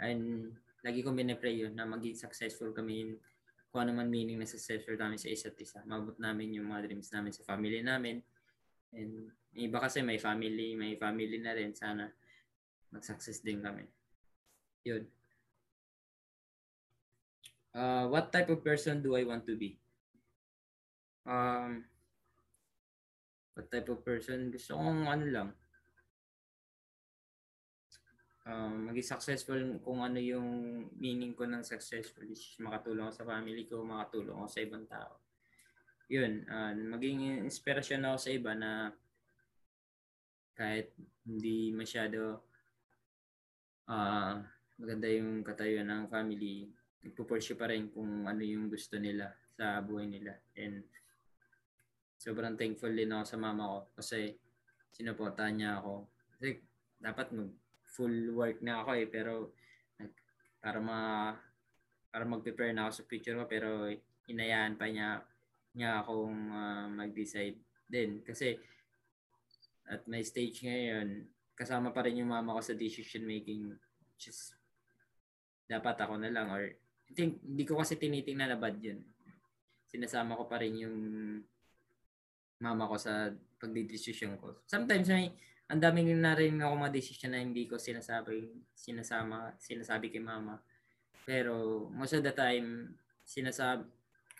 And 0.00 0.56
lagi 0.80 1.04
kong 1.04 1.20
binipray 1.20 1.60
yun 1.60 1.76
na 1.76 1.84
maging 1.84 2.16
successful 2.16 2.72
kami 2.72 2.94
in 3.04 3.10
kung 3.68 3.88
ano 3.88 3.92
man 3.96 4.08
meaning 4.08 4.40
na 4.40 4.48
successful 4.48 4.96
namin 4.96 5.20
sa 5.20 5.28
isa't 5.28 5.56
isa. 5.60 5.84
Mabot 5.84 6.16
namin 6.16 6.56
yung 6.56 6.72
mga 6.72 6.88
dreams 6.88 7.12
namin 7.12 7.32
sa 7.36 7.44
family 7.44 7.84
namin. 7.84 8.24
And 8.92 9.32
iba 9.56 9.80
kasi 9.80 10.00
may 10.00 10.16
family, 10.16 10.76
may 10.76 10.96
family 10.96 11.36
na 11.40 11.52
rin. 11.52 11.76
Sana 11.76 12.08
mag-success 12.92 13.44
din 13.44 13.60
kami. 13.60 13.84
Yun. 14.88 15.04
Uh, 17.72 18.04
what 18.12 18.28
type 18.28 18.52
of 18.52 18.60
person 18.60 19.00
do 19.00 19.16
I 19.16 19.24
want 19.24 19.48
to 19.48 19.56
be? 19.56 19.80
Um, 21.24 21.88
what 23.54 23.68
type 23.70 23.88
of 23.88 24.04
person? 24.04 24.52
Gusto 24.52 24.76
kong 24.76 25.08
ano 25.08 25.26
lang. 25.28 25.50
um, 28.46 28.90
maging 28.90 29.06
successful 29.06 29.60
kung 29.82 30.02
ano 30.02 30.18
yung 30.18 30.82
meaning 30.98 31.34
ko 31.34 31.46
ng 31.46 31.62
successful 31.62 32.26
is 32.26 32.58
makatulong 32.58 33.06
ako 33.06 33.14
sa 33.22 33.28
family 33.28 33.64
ko, 33.66 33.86
makatulong 33.86 34.34
ako 34.38 34.48
sa 34.50 34.62
ibang 34.64 34.86
tao. 34.90 35.12
Yun, 36.10 36.44
uh, 36.50 36.74
maging 36.74 37.46
inspirasyon 37.46 38.04
ako 38.04 38.16
sa 38.18 38.30
iba 38.34 38.52
na 38.52 38.70
kahit 40.52 40.92
hindi 41.24 41.72
masyado 41.72 42.42
uh, 43.88 44.36
maganda 44.76 45.08
yung 45.08 45.46
katayuan 45.46 45.88
ng 45.88 46.04
family, 46.10 46.68
nagpo-pursue 47.06 47.56
pa 47.56 47.70
rin 47.70 47.88
kung 47.94 48.26
ano 48.26 48.42
yung 48.42 48.68
gusto 48.68 48.98
nila 48.98 49.30
sa 49.54 49.80
buhay 49.80 50.10
nila. 50.10 50.36
And 50.58 50.84
sobrang 52.22 52.54
thankful 52.54 52.94
din 52.94 53.10
ako 53.10 53.24
sa 53.26 53.38
mama 53.42 53.66
ko 53.66 53.78
kasi 53.98 54.38
sinuportahan 54.94 55.58
niya 55.58 55.82
ako. 55.82 56.06
Kasi 56.38 56.62
dapat 57.02 57.34
mag 57.34 57.50
full 57.92 58.30
work 58.38 58.62
na 58.62 58.86
ako 58.86 58.90
eh 58.94 59.10
pero 59.10 59.50
para 60.62 60.78
ma 60.78 61.34
para 62.14 62.24
mag-prepare 62.24 62.70
na 62.70 62.86
ako 62.86 63.02
sa 63.02 63.08
future 63.10 63.36
ko 63.36 63.44
pero 63.50 63.90
inayaan 64.30 64.78
pa 64.78 64.86
niya 64.86 65.20
niya 65.74 66.00
akong 66.00 66.40
uh, 66.48 66.86
mag-decide 66.88 67.58
din 67.90 68.22
kasi 68.24 68.56
at 69.90 70.06
my 70.08 70.22
stage 70.24 70.64
ngayon 70.64 71.26
kasama 71.52 71.92
pa 71.92 72.06
rin 72.06 72.22
yung 72.22 72.32
mama 72.32 72.56
ko 72.56 72.62
sa 72.64 72.78
decision 72.78 73.28
making 73.28 73.76
is 74.22 74.54
dapat 75.66 75.98
ako 75.98 76.16
na 76.16 76.30
lang 76.30 76.48
or 76.48 76.64
I 77.10 77.12
think 77.12 77.42
hindi 77.44 77.66
ko 77.66 77.76
kasi 77.76 77.98
tinitingnan 77.98 78.54
na 78.54 78.60
bad 78.60 78.78
yun 78.78 79.04
sinasama 79.90 80.38
ko 80.38 80.48
pa 80.48 80.62
rin 80.62 80.80
yung 80.80 80.98
mama 82.62 82.86
ko 82.86 82.94
sa 82.94 83.34
pagdidesisyon 83.58 84.38
ko 84.38 84.62
sometimes 84.70 85.10
may 85.10 85.34
ang 85.72 85.80
daming 85.80 86.12
na 86.20 86.36
rin 86.36 86.60
ako 86.60 86.84
mga 86.84 86.92
decision 86.92 87.32
na 87.32 87.40
hindi 87.40 87.64
ko 87.64 87.80
sinasabi, 87.80 88.44
sinasama, 88.76 89.56
sinasabi 89.56 90.12
kay 90.12 90.20
mama. 90.20 90.60
Pero 91.24 91.88
most 91.88 92.12
of 92.12 92.20
the 92.20 92.34
time, 92.36 92.92
sinasabi, 93.24 93.88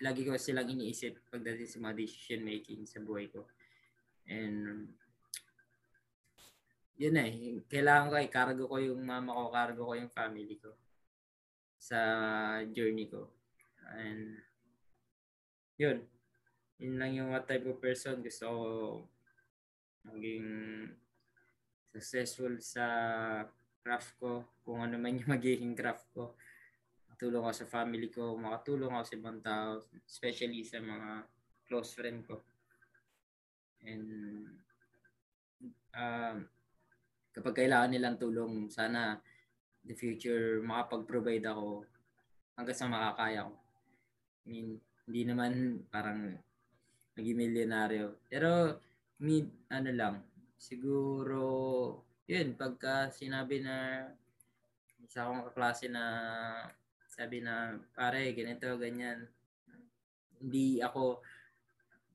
lagi 0.05 0.29
ko 0.29 0.37
silang 0.37 0.69
iniisip 0.69 1.33
pagdating 1.33 1.65
sa 1.65 1.81
mga 1.81 1.97
decision 1.97 2.45
making 2.45 2.85
sa 2.85 3.01
buhay 3.01 3.33
ko. 3.33 3.49
And 4.29 4.93
yun 7.01 7.17
eh, 7.17 7.65
kailangan 7.65 8.13
ko 8.13 8.17
eh, 8.21 8.29
cargo 8.29 8.69
ko 8.69 8.77
yung 8.77 9.01
mama 9.01 9.33
ko, 9.33 9.49
cargo 9.49 9.89
ko 9.89 9.93
yung 9.97 10.13
family 10.13 10.61
ko 10.61 10.77
sa 11.81 11.97
journey 12.77 13.09
ko. 13.09 13.33
And 13.97 14.37
yun, 15.81 16.05
yun 16.83 16.99
lang 16.99 17.15
yung 17.15 17.31
what 17.31 17.47
type 17.47 17.63
of 17.63 17.79
person 17.79 18.19
gusto 18.19 18.47
ko 18.51 18.67
maging 20.11 20.49
successful 21.93 22.57
sa 22.59 22.87
craft 23.83 24.17
ko, 24.17 24.47
kung 24.65 24.81
ano 24.81 24.97
man 24.97 25.19
yung 25.19 25.31
magiging 25.37 25.75
craft 25.77 26.09
ko. 26.15 26.33
Makatulong 27.11 27.43
ako 27.45 27.55
sa 27.55 27.69
family 27.69 28.09
ko, 28.09 28.35
makatulong 28.35 28.91
ako 28.91 29.05
sa 29.05 29.19
ibang 29.19 29.39
tao, 29.45 29.71
especially 30.09 30.65
sa 30.65 30.81
mga 30.81 31.29
close 31.69 31.93
friend 31.95 32.25
ko. 32.25 32.41
And 33.83 34.09
uh, 35.93 36.39
kapag 37.35 37.55
kailangan 37.67 37.91
nilang 37.93 38.17
tulong, 38.17 38.71
sana 38.71 39.19
the 39.83 39.99
future 39.99 40.63
makapag-provide 40.63 41.47
ako 41.47 41.83
hanggang 42.55 42.79
sa 42.79 42.87
makakaya 42.87 43.51
ko. 43.51 43.55
I 44.43 44.47
mean, 44.47 44.69
hindi 45.07 45.23
naman 45.27 45.83
parang 45.91 46.39
naging 47.17 47.39
milyonaryo. 47.39 48.21
Pero, 48.29 48.81
mid, 49.21 49.49
ano 49.69 49.91
lang, 49.93 50.15
siguro, 50.57 51.45
yun, 52.25 52.55
pagka 52.57 53.11
sinabi 53.13 53.61
na 53.61 54.07
isa 55.03 55.29
akong 55.29 55.45
kaklase 55.53 55.93
na 55.93 56.05
sabi 57.13 57.45
na, 57.45 57.77
pare, 57.93 58.33
ganito, 58.33 58.73
ganyan. 58.81 59.29
Hindi 60.41 60.81
ako, 60.81 61.21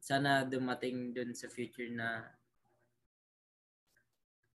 sana 0.01 0.41
dumating 0.47 1.13
dun 1.13 1.38
sa 1.38 1.51
future 1.51 1.93
na 1.93 2.25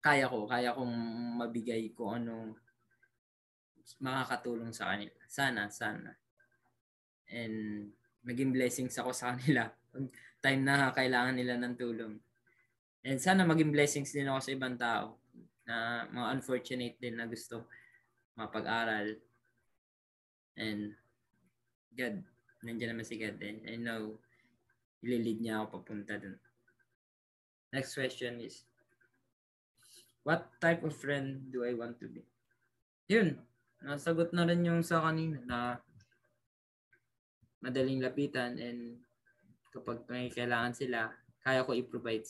kaya 0.01 0.25
ko, 0.25 0.49
kaya 0.49 0.73
kong 0.73 0.95
mabigay 1.37 1.93
ko 1.93 2.17
ano 2.17 2.57
makakatulong 4.01 4.73
sa 4.73 4.93
kanila. 4.93 5.13
Sana, 5.29 5.69
sana. 5.69 6.09
And 7.29 7.91
maging 8.25 8.55
blessings 8.55 8.97
ako 8.97 9.13
sa 9.13 9.37
kanila. 9.37 9.69
Time 10.41 10.61
na 10.65 10.89
kailangan 10.89 11.37
nila 11.37 11.55
ng 11.61 11.73
tulong. 11.77 12.17
And 13.05 13.17
sana 13.17 13.45
maging 13.45 13.73
blessings 13.73 14.13
din 14.13 14.29
ako 14.29 14.39
sa 14.41 14.53
ibang 14.53 14.75
tao 14.77 15.17
na 15.65 16.05
mga 16.09 16.27
unfortunate 16.37 16.97
din 16.97 17.17
na 17.17 17.29
gusto 17.29 17.69
mapag-aral. 18.37 19.17
And 20.57 20.97
God, 21.93 22.25
nandiyan 22.65 22.97
naman 22.97 23.05
si 23.05 23.21
God. 23.21 23.37
And 23.41 23.61
I 23.69 23.77
know, 23.77 24.17
ililid 25.01 25.41
niya 25.41 25.61
ako 25.61 25.81
papunta 25.81 26.17
dun. 26.17 26.37
Next 27.73 27.95
question 27.97 28.41
is, 28.41 28.65
what 30.21 30.49
type 30.61 30.85
of 30.85 30.93
friend 30.93 31.49
do 31.49 31.65
I 31.65 31.73
want 31.73 31.97
to 32.03 32.07
be? 32.09 32.21
Yun, 33.09 33.39
nasagot 33.81 34.29
na 34.35 34.45
rin 34.45 34.61
yung 34.61 34.85
sa 34.85 35.01
kanina 35.01 35.41
na 35.45 35.59
madaling 37.61 38.01
lapitan 38.01 38.57
and 38.61 39.01
kapag 39.71 40.03
may 40.11 40.27
kailangan 40.27 40.75
sila, 40.75 41.09
kaya 41.41 41.65
ko 41.65 41.73
i-provide 41.73 42.27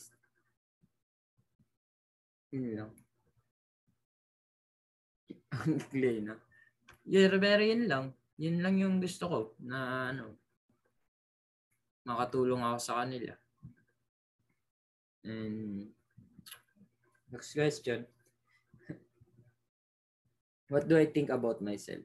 yun 2.51 2.67
lang. 2.75 2.91
Ang 5.55 5.79
clay 5.87 6.19
na. 6.19 6.35
Yeah, 7.07 7.31
pero 7.39 7.63
yun 7.63 7.87
lang. 7.87 8.11
Yun 8.35 8.59
lang 8.59 8.75
yung 8.75 8.99
gusto 8.99 9.23
ko 9.31 9.39
na 9.63 10.11
ano, 10.11 10.35
makatulong 12.03 12.59
ako 12.59 12.77
sa 12.83 13.03
kanila. 13.03 13.31
And 15.23 15.87
next 17.31 17.55
question. 17.55 18.03
What 20.71 20.91
do 20.91 20.99
I 20.99 21.07
think 21.07 21.31
about 21.31 21.63
myself? 21.63 22.03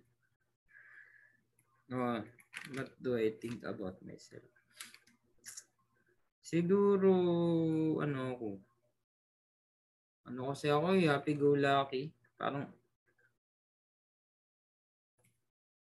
Oh, 1.90 2.22
what 2.74 2.90
do 2.98 3.14
I 3.14 3.30
think 3.38 3.62
about 3.62 3.98
myself? 4.02 4.55
Siguro, 6.46 7.10
ano 7.98 8.18
ako, 8.38 8.48
ano 10.30 10.54
kasi 10.54 10.70
ako 10.70 10.94
eh, 10.94 11.10
happy-go-lucky. 11.10 12.14
Parang 12.38 12.70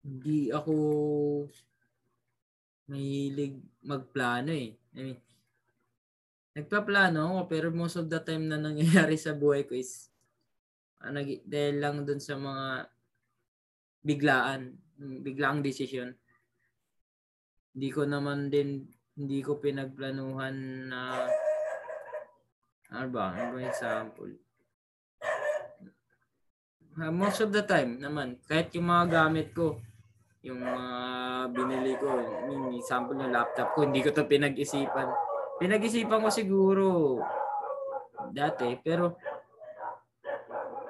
hindi 0.07 0.55
ako 0.55 0.75
mahilig 2.87 3.59
magplano 3.83 4.55
eh. 4.55 4.79
I 4.95 5.01
mean, 5.03 5.19
nagpaplano 6.55 7.19
ako 7.19 7.41
pero 7.51 7.67
most 7.75 7.99
of 7.99 8.07
the 8.07 8.23
time 8.23 8.47
na 8.47 8.61
nangyayari 8.61 9.19
sa 9.19 9.35
buhay 9.35 9.67
ko 9.67 9.75
is 9.75 10.07
uh, 11.03 11.11
nag, 11.11 11.43
dahil 11.43 11.83
lang 11.83 12.07
dun 12.07 12.23
sa 12.23 12.39
mga 12.39 12.87
biglaan, 14.07 14.79
biglaang 15.01 15.67
decision. 15.67 16.15
Hindi 17.75 17.89
ko 17.91 18.07
naman 18.07 18.55
din, 18.55 18.87
hindi 19.15 19.39
ko 19.47 19.63
pinagplanuhan 19.63 20.91
na 20.91 21.31
ano 22.95 23.09
ba? 23.11 23.35
Ano 23.35 23.59
ba 23.59 23.61
example? 23.63 24.33
Uh, 26.95 27.11
most 27.11 27.43
of 27.43 27.51
the 27.51 27.63
time 27.67 27.99
naman, 27.99 28.39
kahit 28.47 28.71
yung 28.75 28.87
mga 28.87 29.05
gamit 29.11 29.51
ko, 29.51 29.83
yung 30.47 30.63
mga 30.63 30.95
binili 31.51 31.99
ko, 31.99 32.07
mean, 32.47 32.79
example 32.79 33.19
yung 33.19 33.35
laptop 33.35 33.75
ko, 33.75 33.83
hindi 33.83 33.99
ko 33.99 34.15
to 34.15 34.31
pinag-isipan. 34.31 35.11
Pinag-isipan 35.59 36.23
ko 36.23 36.29
siguro 36.31 36.87
dati, 38.31 38.79
pero 38.79 39.19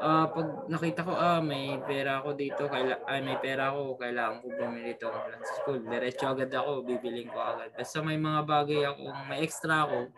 uh, 0.04 0.26
pag 0.28 0.48
nakita 0.68 1.00
ko, 1.00 1.16
ah, 1.16 1.40
may 1.40 1.80
pera 1.88 2.20
ako 2.20 2.36
dito, 2.36 2.68
kaila, 2.68 3.00
ay, 3.08 3.24
may 3.24 3.40
pera 3.40 3.72
ako, 3.72 3.96
kailangan 3.96 4.44
ko 4.44 4.46
bumili 4.52 4.92
ito 4.92 5.08
sa 5.08 5.54
school. 5.64 5.80
Diretso 5.80 6.28
agad 6.28 6.52
ako, 6.52 6.84
bibiling 6.84 7.32
ko 7.32 7.40
agad. 7.40 7.72
Basta 7.72 8.04
may 8.04 8.20
mga 8.20 8.40
bagay 8.44 8.80
ako, 8.84 9.02
may 9.32 9.40
extra 9.40 9.88
ako, 9.88 10.12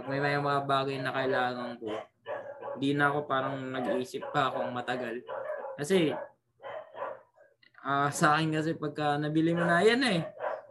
pag 0.00 0.06
may, 0.08 0.20
may 0.24 0.40
mga 0.40 0.62
bagay 0.64 0.96
na 1.04 1.12
kailangan 1.12 1.70
ko, 1.76 1.88
di 2.80 2.96
na 2.96 3.12
ako 3.12 3.28
parang 3.28 3.60
nag-iisip 3.60 4.24
pa 4.32 4.48
kung 4.48 4.72
matagal. 4.72 5.20
Kasi, 5.76 6.16
uh, 7.84 8.08
sa 8.08 8.40
akin 8.40 8.56
kasi 8.56 8.72
pagka 8.72 9.20
nabili 9.20 9.52
mo 9.52 9.68
na, 9.68 9.84
yan 9.84 10.00
eh. 10.08 10.20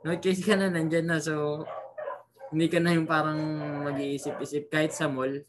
No 0.01 0.15
case 0.17 0.41
ka 0.41 0.55
na, 0.55 0.71
nandyan 0.71 1.05
na. 1.11 1.19
So, 1.19 1.67
hindi 2.49 2.71
ka 2.71 2.79
na 2.81 2.95
yung 2.97 3.05
parang 3.05 3.37
mag-iisip-isip. 3.85 4.71
Kahit 4.71 4.95
sa 4.95 5.11
mall, 5.11 5.43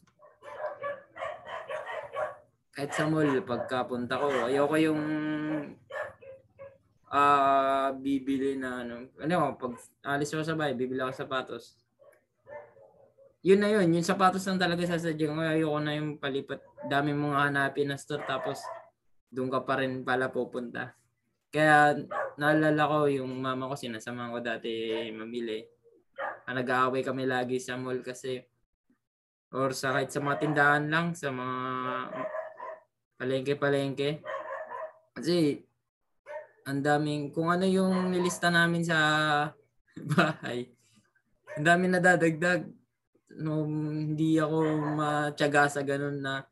kahit 2.81 2.97
sa 2.97 3.05
mall, 3.05 3.29
pagkapunta 3.45 4.17
ko, 4.17 4.49
ayoko 4.49 4.73
yung 4.81 5.01
uh, 7.13 7.93
bibili 8.01 8.57
na 8.57 8.81
ano. 8.81 9.05
Ano, 9.21 9.53
pag 9.53 9.77
alis 10.01 10.33
ako 10.33 10.41
sa 10.41 10.57
bahay, 10.57 10.73
bibili 10.73 10.97
ako 10.97 11.13
sapatos 11.13 11.77
yun 13.41 13.57
na 13.57 13.73
yun. 13.73 13.89
Yung 13.89 14.05
sapatos 14.05 14.45
lang 14.45 14.61
talaga 14.61 14.85
sasadya 14.85 15.25
ko. 15.25 15.33
Ayoko 15.41 15.77
na 15.81 15.97
yung 15.97 16.21
palipat. 16.21 16.61
Dami 16.85 17.13
mong 17.17 17.37
hanapin 17.37 17.89
na 17.89 17.97
store. 17.97 18.21
Tapos, 18.25 18.61
doon 19.33 19.49
ka 19.49 19.65
pa 19.65 19.81
rin 19.81 20.05
pala 20.05 20.29
pupunta. 20.29 20.93
Kaya 21.49 21.97
naalala 22.37 22.85
ko 22.85 22.97
yung 23.09 23.33
mama 23.41 23.67
ko 23.67 23.75
sinasama 23.75 24.29
ko 24.29 24.39
dati 24.39 25.09
mamili. 25.09 25.65
Ah, 26.45 26.53
nag-aaway 26.53 27.01
kami 27.01 27.25
lagi 27.25 27.57
sa 27.57 27.75
mall 27.75 27.99
kasi 28.05 28.39
or 29.51 29.75
sa 29.75 29.91
kahit 29.91 30.13
sa 30.13 30.23
mga 30.23 30.37
tindahan 30.39 30.85
lang, 30.87 31.11
sa 31.11 31.27
mga 31.33 31.59
palengke-palengke. 33.21 34.25
Kasi 35.13 35.61
ang 36.65 36.81
daming, 36.81 37.29
kung 37.29 37.53
ano 37.53 37.69
yung 37.69 38.09
nilista 38.09 38.49
namin 38.49 38.81
sa 38.81 38.97
bahay, 40.17 40.65
ang 41.53 41.65
daming 41.69 41.93
nadadagdag. 42.01 42.65
No, 43.37 43.63
hindi 43.69 44.41
ako 44.41 44.57
matyaga 44.97 45.69
sa 45.69 45.85
ganun 45.85 46.19
na 46.19 46.43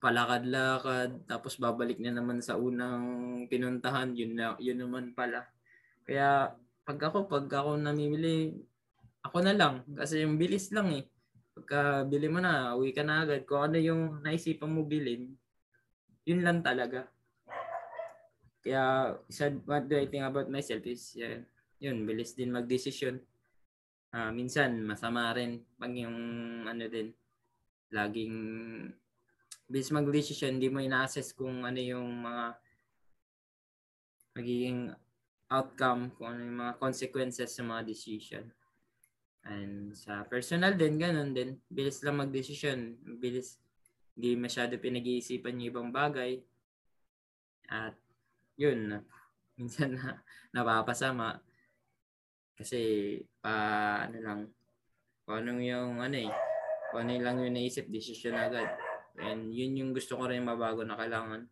palakad-lakad 0.00 1.28
tapos 1.28 1.60
babalik 1.60 2.00
na 2.00 2.16
naman 2.16 2.40
sa 2.40 2.56
unang 2.56 3.04
pinuntahan 3.52 4.16
yun 4.16 4.32
na 4.32 4.56
yun 4.56 4.80
naman 4.80 5.12
pala 5.12 5.44
kaya 6.08 6.56
pag 6.88 6.98
ako 7.04 7.28
pag 7.28 7.44
ako 7.52 7.76
namimili 7.76 8.56
ako 9.20 9.44
na 9.44 9.52
lang 9.52 9.84
kasi 9.92 10.24
yung 10.24 10.40
bilis 10.40 10.72
lang 10.72 10.88
eh 10.96 11.04
pagka 11.52 12.08
bili 12.08 12.32
mo 12.32 12.40
na 12.40 12.72
uwi 12.80 12.96
ka 12.96 13.04
na 13.04 13.28
agad 13.28 13.44
kung 13.44 13.60
ano 13.60 13.76
yung 13.76 14.24
naisipan 14.24 14.72
mo 14.72 14.88
bilhin 14.88 15.36
yun 16.26 16.40
lang 16.44 16.60
talaga 16.60 17.08
kaya 18.60 19.16
isa 19.28 19.52
what 19.64 19.88
do 19.88 19.96
I 19.96 20.06
think 20.08 20.24
about 20.24 20.52
myself 20.52 20.84
is 20.84 21.16
uh, 21.16 21.40
yun 21.80 22.04
bilis 22.04 22.36
din 22.36 22.52
magdesisyon 22.52 23.20
uh, 24.12 24.30
minsan 24.34 24.84
masama 24.84 25.32
rin 25.32 25.64
pag 25.80 25.92
yung 25.96 26.16
ano 26.68 26.84
din 26.90 27.12
laging 27.90 28.36
bis 29.70 29.94
mag-decision, 29.94 30.58
hindi 30.58 30.66
mo 30.66 30.82
ina-assess 30.82 31.30
kung 31.30 31.62
ano 31.62 31.78
yung 31.78 32.26
mga 32.26 32.44
magiging 34.34 34.90
outcome, 35.46 36.10
kung 36.18 36.34
ano 36.34 36.42
yung 36.42 36.58
mga 36.58 36.74
consequences 36.82 37.54
sa 37.54 37.62
mga 37.62 37.86
decision. 37.86 38.50
And 39.46 39.94
sa 39.94 40.26
personal 40.26 40.74
din, 40.74 40.98
ganun 40.98 41.30
din. 41.30 41.62
Bilis 41.70 42.02
lang 42.02 42.18
mag-decision. 42.18 42.98
Bilis, 43.22 43.62
hindi 44.16 44.36
masyado 44.36 44.76
pinag-iisipan 44.76 45.60
yung 45.60 45.70
ibang 45.70 45.90
bagay. 45.94 46.40
At 47.70 47.94
yun, 48.58 49.00
minsan 49.58 49.96
na 49.96 50.20
napapasama. 50.52 51.40
Kasi 52.58 53.16
pa 53.40 54.04
ano 54.04 54.18
lang, 54.20 54.40
kung 55.24 55.46
yung 55.62 56.02
ano 56.02 56.16
eh, 56.16 56.30
kung 56.90 57.06
ano 57.06 57.16
lang 57.22 57.40
yung 57.40 57.56
naisip, 57.56 57.88
decision 57.88 58.36
agad. 58.36 58.68
And 59.20 59.52
yun 59.52 59.76
yung 59.76 59.90
gusto 59.92 60.16
ko 60.16 60.28
rin 60.28 60.44
mabago 60.44 60.84
na 60.84 60.96
kailangan 60.96 61.48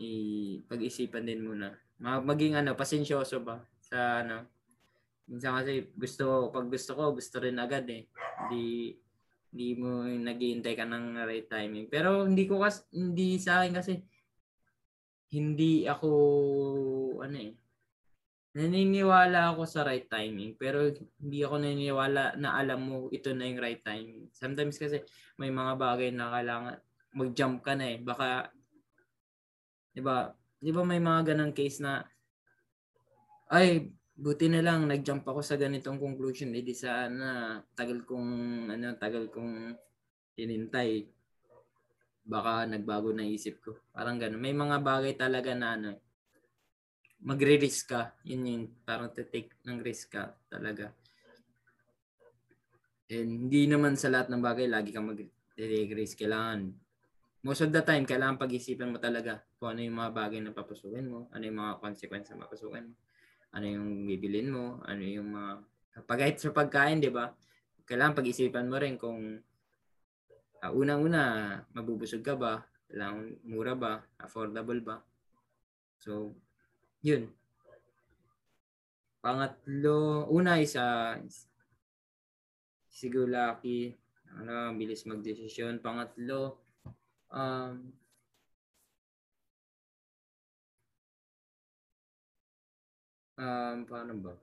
i-pag-isipan 0.00 1.26
din 1.26 1.44
muna. 1.44 1.74
Maging 2.00 2.56
ano, 2.56 2.72
pasensyoso 2.78 3.44
ba 3.44 3.60
sa 3.82 4.24
ano. 4.24 4.48
Minsan 5.30 5.54
kasi 5.62 5.92
gusto 5.94 6.50
pag 6.50 6.66
gusto 6.66 6.92
ko, 6.96 7.14
gusto 7.14 7.36
rin 7.38 7.60
agad 7.60 7.86
eh. 7.90 8.08
Hindi 8.46 8.96
hindi 9.50 9.68
mo 9.74 10.06
naghihintay 10.06 10.74
ka 10.78 10.86
ng 10.86 11.26
right 11.26 11.50
timing. 11.50 11.86
Pero 11.90 12.22
hindi 12.22 12.46
ko 12.46 12.62
kasi 12.62 12.86
hindi 12.94 13.38
sa 13.38 13.62
akin 13.62 13.72
kasi 13.74 13.92
hindi 15.30 15.86
ako 15.86 16.10
ano 17.22 17.36
eh 17.38 17.54
naniniwala 18.50 19.54
ako 19.54 19.62
sa 19.62 19.86
right 19.86 20.10
timing 20.10 20.58
pero 20.58 20.90
hindi 21.22 21.38
ako 21.46 21.62
naniniwala 21.62 22.34
na 22.34 22.58
alam 22.58 22.82
mo 22.82 22.96
ito 23.14 23.30
na 23.30 23.46
yung 23.46 23.62
right 23.62 23.82
timing. 23.86 24.26
Sometimes 24.34 24.74
kasi 24.74 25.06
may 25.38 25.54
mga 25.54 25.78
bagay 25.78 26.10
na 26.10 26.34
kailangan 26.34 26.76
mag-jump 27.14 27.62
ka 27.62 27.78
na 27.78 27.94
eh. 27.94 27.98
Baka 28.02 28.50
'di 29.94 30.02
ba? 30.02 30.34
'Di 30.58 30.70
ba 30.74 30.82
may 30.82 30.98
mga 30.98 31.34
ganang 31.34 31.54
case 31.54 31.78
na 31.78 32.02
ay 33.50 33.90
buti 34.20 34.52
na 34.52 34.60
lang 34.60 34.84
nag-jump 34.84 35.24
ako 35.24 35.40
sa 35.40 35.56
ganitong 35.56 35.96
conclusion 35.96 36.52
eh 36.52 36.60
di 36.60 36.76
sana 36.76 37.56
tagal 37.72 38.04
kong 38.04 38.28
ano 38.68 38.92
tagal 39.00 39.32
kong 39.32 39.72
hinintay 40.36 41.08
baka 42.30 42.68
nagbago 42.68 43.10
na 43.10 43.26
isip 43.26 43.58
ko. 43.58 43.74
Parang 43.90 44.20
gano'n. 44.20 44.38
May 44.38 44.54
mga 44.54 44.78
bagay 44.78 45.18
talaga 45.18 45.50
na 45.58 45.74
ano, 45.74 45.90
magre-risk 47.26 47.90
ka. 47.90 48.14
Yun 48.22 48.46
yung 48.46 48.64
parang 48.86 49.10
take 49.12 49.58
ng 49.66 49.82
risk 49.82 50.14
ka 50.14 50.38
talaga. 50.46 50.94
And 53.10 53.50
hindi 53.50 53.66
naman 53.66 53.98
sa 53.98 54.06
lahat 54.06 54.30
ng 54.30 54.38
bagay 54.38 54.70
lagi 54.70 54.94
kang 54.94 55.10
mag-take 55.10 55.90
risk. 55.98 56.22
Kailangan, 56.22 56.70
most 57.42 57.66
of 57.66 57.74
the 57.74 57.82
time, 57.82 58.06
kailangan 58.06 58.38
pag-isipan 58.38 58.94
mo 58.94 59.02
talaga 59.02 59.42
kung 59.58 59.74
ano 59.74 59.82
yung 59.82 59.98
mga 59.98 60.12
bagay 60.14 60.38
na 60.38 60.54
papasukin 60.54 61.10
mo, 61.10 61.26
ano 61.34 61.42
yung 61.42 61.58
mga 61.58 61.82
consequence 61.82 62.30
na 62.30 62.46
papasukin 62.46 62.94
mo, 62.94 62.94
ano 63.50 63.66
yung 63.66 64.06
bibilin 64.06 64.48
mo, 64.50 64.78
ano 64.86 65.02
yung 65.02 65.34
mga, 65.34 65.52
pag 66.06 66.22
sa 66.38 66.54
pagkain, 66.54 67.02
di 67.02 67.10
ba? 67.10 67.34
Kailangan 67.82 68.18
pag-isipan 68.18 68.70
mo 68.70 68.78
rin 68.78 68.94
kung 68.94 69.42
uh, 70.62 70.72
unang-una, 70.72 71.58
mabubusog 71.74 72.22
ka 72.22 72.38
ba? 72.38 72.62
Kailangan 72.86 73.46
mura 73.46 73.74
ba? 73.74 73.98
Affordable 74.22 74.80
ba? 74.82 74.96
So, 75.98 76.34
yun. 77.02 77.28
Pangatlo, 79.20 80.30
una 80.32 80.56
isa 80.62 81.18
siguro 82.90 83.28
lucky. 83.28 83.94
Ano, 84.38 84.72
bilis 84.78 85.04
magdesisyon. 85.10 85.82
Pangatlo, 85.82 86.62
um, 87.34 87.90
um, 93.40 93.76
paano 93.88 94.12
ba? 94.20 94.34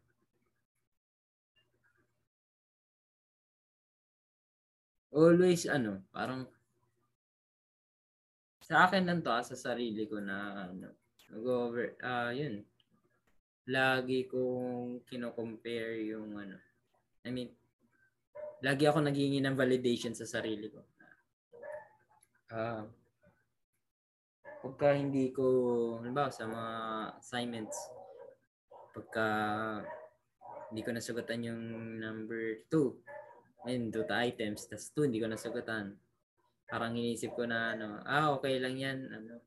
Always 5.14 5.70
ano, 5.70 6.02
parang 6.12 6.50
sa 8.62 8.84
akin 8.90 9.08
lang 9.08 9.24
to, 9.24 9.32
ah, 9.32 9.46
sa 9.46 9.56
sarili 9.56 10.04
ko 10.10 10.20
na 10.20 10.68
ano, 10.68 10.92
Nag-over, 11.28 12.00
ah, 12.04 12.32
uh, 12.32 12.32
yun. 12.32 12.64
Lagi 13.68 14.32
kong 14.32 15.04
kino-compare 15.04 16.00
yung 16.08 16.40
ano. 16.40 16.56
I 17.28 17.36
mean, 17.36 17.52
lagi 18.64 18.88
ako 18.88 19.04
naghingi 19.04 19.44
ng 19.44 19.60
validation 19.60 20.16
sa 20.16 20.24
sarili 20.24 20.72
ko. 20.72 20.80
Ah, 22.48 22.80
uh, 22.80 22.84
pagka 24.64 24.96
hindi 24.96 25.36
ko, 25.36 25.44
halimbawa 26.00 26.32
sa 26.32 26.48
mga 26.48 26.74
assignments, 27.20 27.76
pagka 28.98 29.28
hindi 30.74 30.82
ko 30.82 30.90
nasugatan 30.90 31.46
yung 31.46 31.62
number 32.02 32.66
2, 32.74 33.70
ayun, 33.70 33.94
two 33.94 34.04
items, 34.10 34.66
tas 34.66 34.90
2 34.98 35.06
hindi 35.06 35.22
ko 35.22 35.30
nasugatan. 35.30 35.94
Parang 36.66 36.98
inisip 36.98 37.38
ko 37.38 37.46
na 37.46 37.78
ano, 37.78 38.02
ah, 38.04 38.34
okay 38.34 38.58
lang 38.58 38.76
yan, 38.76 39.06
ano, 39.14 39.38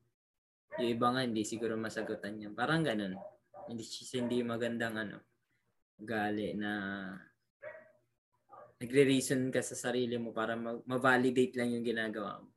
yung 0.79 0.91
iba 0.95 1.07
nga 1.11 1.27
hindi 1.27 1.43
siguro 1.43 1.75
masagutan 1.75 2.39
niya. 2.39 2.55
Parang 2.55 2.87
ganun. 2.87 3.19
Hindi, 3.67 3.85
hindi 4.17 4.39
magandang 4.47 4.95
ano, 4.97 5.17
gali 5.99 6.57
na 6.57 6.73
nagre-reason 8.81 9.53
ka 9.53 9.61
sa 9.61 9.77
sarili 9.77 10.17
mo 10.17 10.33
para 10.33 10.57
ma-validate 10.57 11.53
lang 11.61 11.77
yung 11.77 11.85
ginagawa 11.85 12.41
mo. 12.41 12.49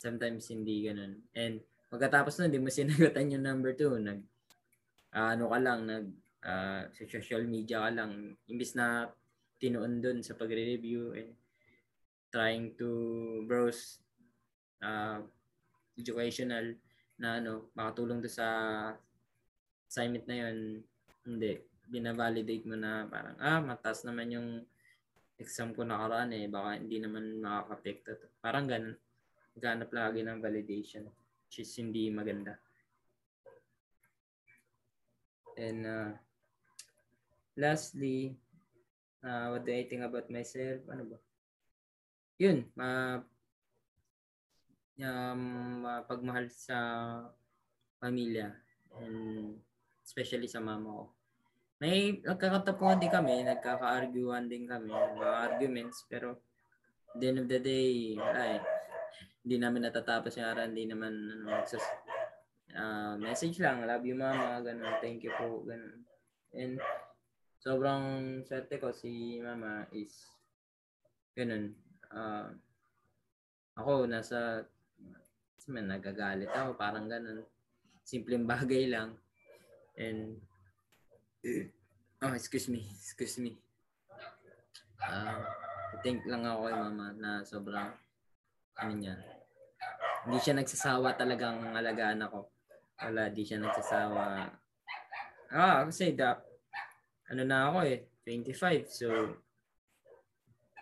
Sometimes 0.00 0.48
hindi 0.48 0.80
ganun. 0.88 1.20
And 1.36 1.60
pagkatapos 1.92 2.40
nun, 2.40 2.48
hindi 2.48 2.62
mo 2.62 2.72
sinagutan 2.72 3.36
yung 3.36 3.44
number 3.44 3.76
two. 3.76 4.00
Nag, 4.00 4.31
uh, 5.14 5.28
ano 5.36 5.48
ka 5.52 5.58
lang, 5.60 5.80
nag, 5.86 6.06
uh, 6.44 6.82
sa 6.90 7.02
social 7.08 7.44
media 7.46 7.84
ka 7.84 7.90
lang. 7.92 8.36
Imbis 8.48 8.74
na 8.74 9.08
tinuon 9.62 10.02
dun 10.02 10.18
sa 10.24 10.34
pagre-review 10.34 11.14
and 11.14 11.30
trying 12.32 12.74
to 12.80 12.88
browse 13.46 14.00
uh, 14.82 15.20
educational 15.94 16.74
na 17.20 17.38
ano, 17.38 17.70
makatulong 17.76 18.24
do 18.24 18.26
sa 18.26 18.48
assignment 19.86 20.24
na 20.26 20.36
yun, 20.48 20.80
hindi. 21.28 21.60
Binavalidate 21.92 22.64
mo 22.64 22.74
na 22.74 23.04
parang, 23.06 23.36
ah, 23.38 23.60
mataas 23.60 24.08
naman 24.08 24.32
yung 24.32 24.48
exam 25.36 25.76
ko 25.76 25.84
nakaraan 25.84 26.32
eh. 26.32 26.48
Baka 26.48 26.80
hindi 26.80 26.98
naman 26.98 27.38
makaka-apekto 27.38 28.10
to. 28.16 28.26
Parang 28.40 28.64
ganun. 28.64 28.96
Ganap 29.52 29.92
lagi 29.92 30.24
ng 30.24 30.40
validation. 30.40 31.04
Which 31.46 31.60
is 31.60 31.70
hindi 31.76 32.08
maganda. 32.08 32.56
And 35.58 35.86
uh, 35.86 36.10
lastly, 37.56 38.36
uh, 39.24 39.52
what 39.52 39.64
do 39.66 39.72
I 39.72 39.84
think 39.84 40.02
about 40.02 40.28
myself? 40.32 40.82
Ano 40.88 41.12
ba? 41.12 41.18
Yun, 42.40 42.66
uh, 42.80 43.18
um, 45.00 45.84
uh, 45.86 46.02
pagmahal 46.08 46.50
sa 46.50 46.78
pamilya 48.02 48.50
and 48.98 49.56
especially 50.02 50.50
sa 50.50 50.60
mama 50.60 50.90
ko. 50.90 51.04
May 51.82 52.22
nagkakatapuan 52.22 53.02
din 53.02 53.10
kami, 53.10 53.42
nagkaka-arguan 53.42 54.46
din 54.46 54.70
kami, 54.70 54.90
mga 54.94 55.30
arguments, 55.50 56.06
pero 56.06 56.38
at 57.10 57.18
the 57.18 57.26
end 57.26 57.40
of 57.42 57.50
the 57.50 57.58
day, 57.58 58.14
wala. 58.14 58.62
Hindi 59.42 59.56
namin 59.58 59.90
natatapos 59.90 60.38
yung 60.38 60.46
araw, 60.46 60.70
hindi 60.70 60.86
naman 60.86 61.10
ano, 61.10 61.66
sus, 61.66 61.82
uh, 62.76 63.14
message 63.20 63.60
lang, 63.60 63.84
love 63.84 64.04
you 64.04 64.16
mama, 64.16 64.60
ganun, 64.64 64.96
thank 65.00 65.24
you 65.24 65.32
po, 65.36 65.64
ganun. 65.64 66.04
And 66.52 66.76
sobrang 67.62 68.44
swerte 68.44 68.76
ko 68.82 68.90
si 68.92 69.38
mama 69.38 69.86
is 69.94 70.12
ganun. 71.32 71.72
Uh, 72.12 72.52
ako 73.78 74.04
nasa 74.04 74.68
man, 75.70 75.86
nagagalit 75.88 76.50
ako, 76.50 76.74
parang 76.74 77.06
ganun. 77.06 77.46
Simpleng 78.02 78.44
bagay 78.44 78.90
lang. 78.90 79.14
And 79.94 80.42
oh, 82.22 82.34
excuse 82.34 82.66
me, 82.66 82.82
excuse 82.98 83.38
me. 83.38 83.54
Uh, 85.02 85.42
thank 86.02 86.22
lang 86.26 86.46
ako 86.46 86.66
kay 86.66 86.76
mama 86.78 87.06
na 87.14 87.30
sobrang 87.46 87.90
ano 88.78 88.92
niya. 88.94 89.14
Hindi 90.26 90.38
siya 90.38 90.54
nagsasawa 90.58 91.14
talagang 91.18 91.74
alagaan 91.74 92.22
ako. 92.22 92.46
Wala, 93.00 93.32
di 93.32 93.42
siya 93.46 93.62
nagsasawa. 93.62 94.50
Ah, 95.52 95.84
kasi 95.84 96.16
da, 96.16 96.36
ano 97.32 97.42
na 97.44 97.72
ako 97.72 97.78
eh, 97.88 98.12
25. 98.24 98.88
So, 98.88 99.08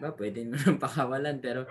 ba, 0.01 0.17
pwede 0.17 0.49
mo 0.49 0.57
nang 0.57 0.81
pakawalan. 0.85 1.39
Pero, 1.39 1.69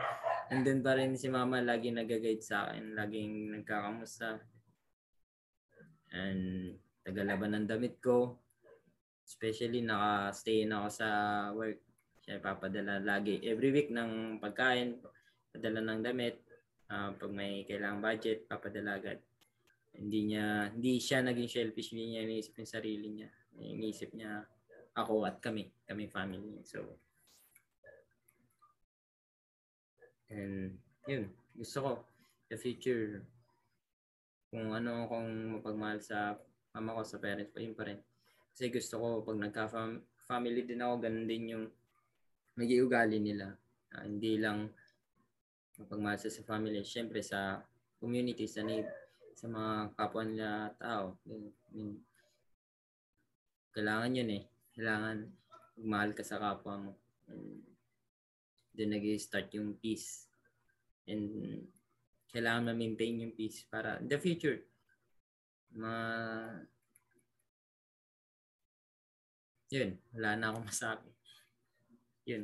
andun 0.54 0.86
pa 0.86 0.96
rin 0.96 1.18
si 1.18 1.28
mama, 1.28 1.60
lagi 1.60 1.90
nag-guide 1.90 2.46
sa 2.46 2.70
akin. 2.70 2.94
Laging 2.94 3.56
nagkakamusta. 3.60 4.38
And, 6.14 6.76
tagalaban 7.06 7.58
ng 7.58 7.68
damit 7.70 7.98
ko. 8.02 8.38
Especially, 9.26 9.82
naka-stay 9.82 10.66
na 10.66 10.86
ako 10.86 10.90
sa 10.90 11.10
work. 11.54 11.80
Siya 12.26 12.42
papadala 12.42 13.02
lagi. 13.02 13.42
Every 13.46 13.74
week 13.74 13.90
ng 13.90 14.38
pagkain, 14.38 15.02
padala 15.54 15.82
ng 15.82 16.02
damit. 16.02 16.42
Uh, 16.90 17.14
pag 17.14 17.32
may 17.34 17.66
kailangang 17.70 18.02
budget, 18.02 18.50
papadala 18.50 18.98
agad. 18.98 19.22
Hindi 19.96 20.34
niya, 20.34 20.70
hindi 20.74 21.02
siya 21.02 21.26
naging 21.26 21.50
selfish, 21.50 21.92
hindi 21.94 22.16
niya 22.16 22.26
iniisip 22.26 22.54
yung 22.62 22.70
sarili 22.70 23.08
niya. 23.10 23.30
Iniisip 23.60 24.14
niya 24.14 24.46
ako 24.96 25.26
at 25.26 25.42
kami, 25.42 25.70
kami 25.88 26.06
family. 26.08 26.62
So, 26.64 26.98
and 30.30 30.78
yun, 31.10 31.34
gusto 31.58 31.78
ko, 31.82 31.92
the 32.50 32.58
future, 32.58 33.26
kung 34.50 34.74
ano 34.74 35.06
kung 35.06 35.58
mapagmahal 35.58 36.02
sa 36.02 36.38
mama 36.74 36.98
ko, 36.98 37.02
sa 37.06 37.22
parents 37.22 37.54
ko, 37.54 37.62
yun 37.62 37.78
pa 37.78 37.86
rin. 37.86 38.00
Kasi 38.54 38.70
gusto 38.74 38.96
ko, 38.98 39.08
pag 39.26 39.38
nagka-family 39.38 40.66
din 40.66 40.82
ako, 40.82 40.94
ganun 41.02 41.28
din 41.30 41.54
yung 41.54 41.66
naging 42.60 42.84
ugali 42.86 43.18
nila. 43.22 43.56
Uh, 43.96 44.06
hindi 44.06 44.38
lang 44.38 44.70
mapagmahal 45.80 46.20
sa, 46.20 46.30
sa 46.30 46.44
family, 46.44 46.84
syempre 46.84 47.24
sa 47.24 47.64
community, 47.98 48.46
sa 48.46 48.62
neighbor, 48.62 49.09
sa 49.40 49.48
mga 49.48 49.96
kapwa 49.96 50.22
nila 50.28 50.76
tao. 50.76 51.16
Kailangan 53.72 54.18
yun 54.20 54.36
eh. 54.36 54.44
Kailangan 54.76 55.18
magmahal 55.80 56.12
ka 56.12 56.28
sa 56.28 56.44
kapwa 56.44 56.76
mo. 56.76 56.92
Doon 58.76 58.92
nag-start 58.92 59.48
yung 59.56 59.80
peace. 59.80 60.28
And 61.08 61.64
kailangan 62.36 62.76
ma-maintain 62.76 63.24
yung 63.24 63.32
peace 63.32 63.64
para 63.64 63.98
in 64.04 64.12
the 64.12 64.20
future, 64.20 64.62
ma 65.74 65.96
yun, 69.72 69.98
wala 70.14 70.36
na 70.36 70.52
akong 70.52 70.68
masabi. 70.68 71.10
Yun. 72.28 72.44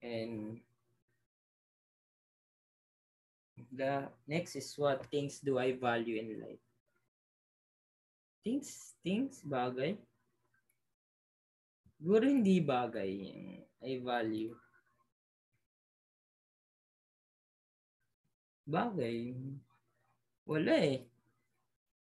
And 0.00 0.62
The 3.72 4.04
next 4.28 4.52
is 4.60 4.76
what 4.76 5.08
things 5.08 5.40
do 5.40 5.56
I 5.56 5.72
value 5.72 6.20
in 6.20 6.36
life? 6.36 6.60
Things, 8.44 8.92
things, 9.00 9.40
bagay. 9.40 9.96
Siguro 11.96 12.28
hindi 12.28 12.60
bagay 12.60 13.08
yung 13.08 13.64
I 13.80 13.96
value. 14.04 14.52
Bagay. 18.68 19.18
Wala 20.44 20.74
eh. 20.76 21.00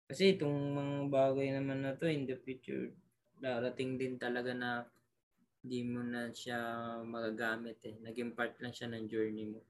Kasi 0.10 0.34
itong 0.34 0.58
mga 0.74 0.98
bagay 1.14 1.48
naman 1.54 1.86
na 1.86 1.94
to 1.94 2.10
in 2.10 2.26
the 2.26 2.34
future, 2.42 2.90
darating 3.38 4.02
din 4.02 4.18
talaga 4.18 4.58
na 4.58 4.90
hindi 5.62 5.86
mo 5.86 6.02
na 6.02 6.34
siya 6.34 6.58
magagamit 7.06 7.78
eh. 7.86 7.96
Naging 8.02 8.34
part 8.34 8.58
lang 8.58 8.74
siya 8.74 8.90
ng 8.90 9.06
journey 9.06 9.54
mo. 9.54 9.62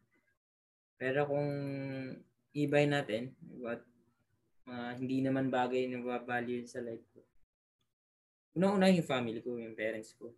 Pero 0.97 1.25
kung 1.25 1.49
i-buy 2.53 2.85
natin, 2.85 3.33
what 3.59 3.81
uh, 4.69 4.93
hindi 4.93 5.25
naman 5.25 5.49
bagay 5.49 5.89
na 5.89 5.99
value 6.21 6.63
sa 6.69 6.85
life 6.85 7.03
ko. 7.11 7.21
Una-una 8.53 8.93
yung 8.93 9.05
family 9.05 9.41
ko, 9.41 9.57
yung 9.57 9.73
parents 9.73 10.13
ko. 10.13 10.29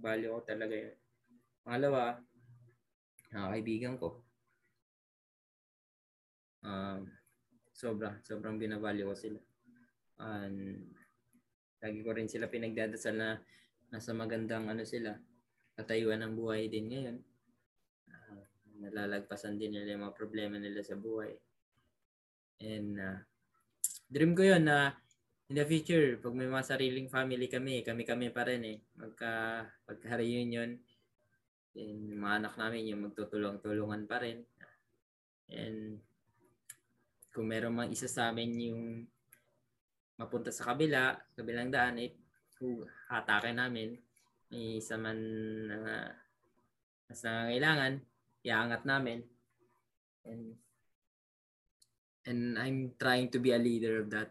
Value 0.00 0.32
ko 0.32 0.40
talaga 0.44 0.72
yun. 0.72 0.96
Pangalawa, 1.60 2.16
uh, 3.36 3.48
kaibigan 3.52 4.00
ko. 4.00 4.24
Um, 6.64 7.12
sobra, 7.76 8.16
sobrang 8.24 8.56
binavalue 8.56 9.04
ko 9.04 9.14
sila. 9.14 9.40
And 10.16 10.88
lagi 11.84 12.00
ko 12.00 12.16
rin 12.16 12.26
sila 12.26 12.48
pinagdadasal 12.48 13.14
na 13.14 13.36
nasa 13.92 14.16
magandang 14.16 14.72
ano 14.72 14.82
sila, 14.82 15.12
katayuan 15.76 16.24
ng 16.24 16.34
buhay 16.34 16.72
din 16.72 16.88
ngayon 16.88 17.20
nalalagpasan 18.86 19.58
din 19.58 19.74
nila 19.74 19.98
yung 19.98 20.04
mga 20.06 20.18
problema 20.18 20.56
nila 20.56 20.80
sa 20.86 20.94
buhay. 20.94 21.34
And 22.62 22.96
uh, 22.96 23.18
dream 24.06 24.32
ko 24.38 24.46
yun 24.46 24.64
na 24.70 24.94
in 25.46 25.58
the 25.58 25.66
future, 25.66 26.18
pag 26.18 26.34
may 26.34 26.50
mga 26.50 26.66
sariling 26.66 27.08
family 27.10 27.46
kami, 27.46 27.86
kami-kami 27.86 28.34
pa 28.34 28.42
rin 28.46 28.62
eh. 28.66 28.78
Magka, 28.98 29.62
pagka-reunion, 29.86 30.74
and 31.76 32.02
mga 32.18 32.34
anak 32.42 32.54
namin 32.58 32.90
yung 32.90 33.02
magtutulong-tulungan 33.06 34.10
pa 34.10 34.18
rin. 34.22 34.42
And 35.52 36.02
kung 37.30 37.46
meron 37.46 37.76
mang 37.76 37.92
isa 37.92 38.10
sa 38.10 38.32
amin 38.32 38.50
yung 38.58 38.82
mapunta 40.18 40.50
sa 40.50 40.72
kabila, 40.72 41.14
kabilang 41.36 41.70
daan, 41.70 42.00
eh, 42.00 42.10
hatake 43.12 43.52
namin. 43.52 43.94
May 44.50 44.80
isa 44.80 44.96
man 44.96 45.18
na 45.68 45.76
uh, 45.76 46.08
mas 47.06 47.22
nangangailangan, 47.22 47.92
iangat 48.46 48.86
namin. 48.86 49.26
And 50.22 50.54
and 52.26 52.58
I'm 52.58 52.94
trying 52.94 53.30
to 53.34 53.38
be 53.42 53.50
a 53.50 53.58
leader 53.58 54.06
of 54.06 54.08
that. 54.14 54.30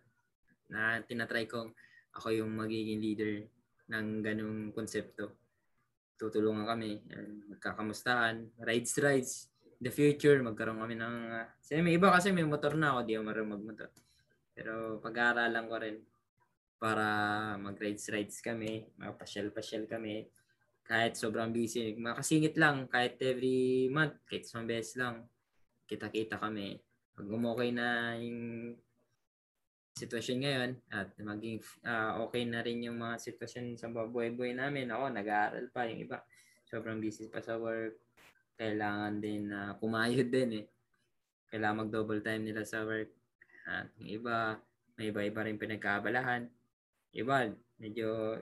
Na 0.72 1.04
tinatry 1.04 1.52
kong 1.52 1.76
ako 2.16 2.32
yung 2.32 2.56
magiging 2.56 3.04
leader 3.04 3.44
ng 3.92 4.24
ganung 4.24 4.72
konsepto. 4.72 5.36
Tutulungan 6.16 6.64
kami, 6.64 7.04
and 7.12 7.44
magkakamustahan, 7.52 8.56
rides 8.64 8.96
rides. 9.04 9.52
The 9.76 9.92
future, 9.92 10.40
magkaroon 10.40 10.80
kami 10.80 10.96
ng 10.96 11.16
uh, 11.36 11.84
may 11.84 12.00
iba 12.00 12.08
kasi 12.08 12.32
may 12.32 12.48
motor 12.48 12.80
na 12.80 12.96
ako, 12.96 13.00
di 13.04 13.20
ako 13.20 13.24
marunong 13.28 13.54
magmotor. 13.60 13.92
Pero 14.56 15.04
pag-aaralan 15.04 15.68
ko 15.68 15.76
rin 15.76 15.98
para 16.80 17.06
mag-rides 17.60 18.08
rides 18.08 18.40
kami, 18.40 18.88
mapasyal-pasyal 18.96 19.84
kami 19.84 20.32
kahit 20.86 21.18
sobrang 21.18 21.50
busy, 21.50 21.98
makasingit 21.98 22.54
lang 22.62 22.86
kahit 22.86 23.18
every 23.26 23.90
month, 23.90 24.22
kahit 24.30 24.46
isang 24.46 24.70
beses 24.70 24.94
lang, 25.02 25.26
kita-kita 25.90 26.38
kami. 26.38 26.78
Pag 27.18 27.26
umokay 27.26 27.74
na 27.74 28.14
yung 28.22 28.74
sitwasyon 29.96 30.38
ngayon 30.44 30.72
at 30.92 31.10
maging 31.18 31.64
uh, 31.88 32.20
okay 32.28 32.44
na 32.44 32.60
rin 32.62 32.84
yung 32.84 33.00
mga 33.00 33.16
sitwasyon 33.18 33.80
sa 33.80 33.88
buhay-buhay 33.90 34.54
namin. 34.54 34.92
Ako, 34.92 35.10
nag-aaral 35.10 35.72
pa 35.72 35.88
yung 35.88 36.04
iba. 36.04 36.22
Sobrang 36.68 37.00
busy 37.00 37.32
pa 37.32 37.40
sa 37.40 37.56
work. 37.56 37.96
Kailangan 38.60 39.24
din 39.24 39.50
na 39.50 39.74
uh, 39.74 39.80
kumayod 39.80 40.28
din 40.30 40.64
eh. 40.64 40.66
Kailangan 41.50 41.88
mag-double 41.88 42.22
time 42.22 42.44
nila 42.46 42.68
sa 42.68 42.84
work. 42.84 43.10
At 43.66 43.90
yung 43.98 44.22
iba, 44.22 44.60
may 45.00 45.10
iba-iba 45.10 45.42
rin 45.48 45.58
pinagkaabalahan. 45.58 46.46
Iba, 47.16 47.50
medyo 47.80 48.38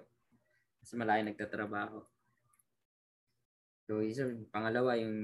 mas 0.82 0.92
malaki 0.98 1.22
nagtatrabaho. 1.24 2.13
So, 3.84 4.00
isa, 4.00 4.28
pangalawa, 4.52 4.96
yung 4.96 5.18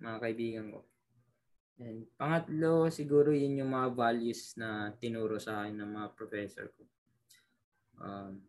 mga 0.00 0.18
kaibigan 0.20 0.66
ko. 0.72 0.84
And 1.80 2.04
pangatlo, 2.12 2.92
siguro 2.92 3.32
yun 3.32 3.64
yung 3.64 3.72
mga 3.72 3.96
values 3.96 4.52
na 4.60 4.92
tinuro 5.00 5.40
sa 5.40 5.64
akin 5.64 5.80
ng 5.80 5.90
mga 5.96 6.08
professor 6.12 6.68
ko. 6.76 6.84
Um, 8.00 8.44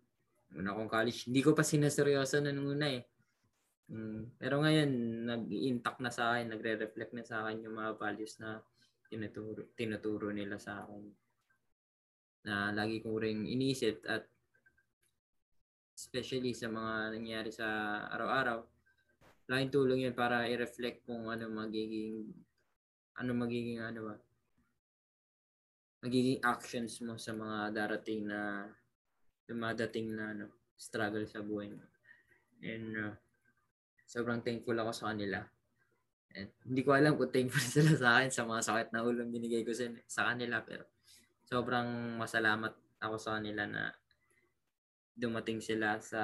una 0.59 0.75
kong 0.75 0.91
college, 0.91 1.31
hindi 1.31 1.39
ko 1.39 1.55
pa 1.55 1.63
sinaseryoso 1.63 2.43
na 2.43 2.51
nung 2.51 2.75
una 2.75 2.91
eh. 2.91 3.07
Um, 3.87 4.35
pero 4.35 4.59
ngayon, 4.59 4.91
nag-intact 5.27 5.99
na 6.03 6.11
sa 6.11 6.35
akin, 6.35 6.51
nagre-reflect 6.51 7.15
na 7.15 7.23
sa 7.23 7.47
akin 7.47 7.63
yung 7.63 7.75
mga 7.79 7.95
values 7.95 8.35
na 8.43 8.59
tinuturo, 9.07 9.71
tinuturo 9.79 10.27
nila 10.35 10.59
sa 10.59 10.83
akin. 10.83 11.03
Na 12.51 12.75
lagi 12.75 12.99
kong 12.99 13.19
ring 13.19 13.47
inisip 13.47 14.03
at 14.11 14.27
especially 15.95 16.51
sa 16.51 16.67
mga 16.67 17.15
nangyari 17.15 17.51
sa 17.51 17.67
araw-araw, 18.11 18.59
laking 19.51 19.73
tulong 19.75 19.99
yun 20.07 20.15
para 20.15 20.47
i-reflect 20.47 21.03
kung 21.03 21.27
ano 21.27 21.51
magiging 21.51 22.31
ano 23.19 23.31
magiging 23.35 23.83
ano 23.83 23.99
ba, 24.07 24.15
magiging 26.07 26.39
actions 26.39 27.03
mo 27.03 27.19
sa 27.19 27.35
mga 27.35 27.75
darating 27.75 28.31
na 28.31 28.71
dumadating 29.43 30.15
na 30.15 30.31
ano, 30.31 30.47
struggle 30.79 31.27
sa 31.27 31.43
buhay 31.43 31.67
mo. 31.67 31.83
And 32.63 32.87
uh, 32.95 33.13
sobrang 34.07 34.39
thankful 34.39 34.79
ako 34.79 34.91
sa 34.95 35.11
kanila. 35.11 35.43
And 36.31 36.49
hindi 36.63 36.81
ko 36.87 36.95
alam 36.95 37.19
kung 37.19 37.29
thankful 37.29 37.61
sila 37.75 37.93
sa 37.99 38.09
akin 38.17 38.31
sa 38.31 38.47
mga 38.47 38.61
sakit 38.63 38.87
na 38.95 39.03
ulo 39.03 39.27
binigay 39.27 39.67
ko 39.67 39.75
sa 40.07 40.31
kanila 40.31 40.63
pero 40.63 40.87
sobrang 41.43 42.15
masalamat 42.15 42.71
ako 43.03 43.15
sa 43.19 43.35
kanila 43.35 43.67
na 43.67 43.91
dumating 45.11 45.59
sila 45.59 45.99
sa 45.99 46.23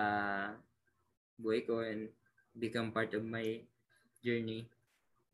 buhay 1.35 1.67
ko 1.67 1.83
and 1.83 2.09
become 2.57 2.91
part 2.91 3.13
of 3.13 3.23
my 3.23 3.61
journey 4.25 4.65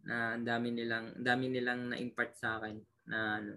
na 0.03 0.35
ang 0.35 0.43
dami 0.43 0.75
nilang 0.75 1.15
ang 1.15 1.25
dami 1.25 1.45
nilang 1.47 1.95
na-impart 1.95 2.35
sa 2.35 2.59
akin 2.59 2.77
na 3.07 3.19
ano 3.39 3.53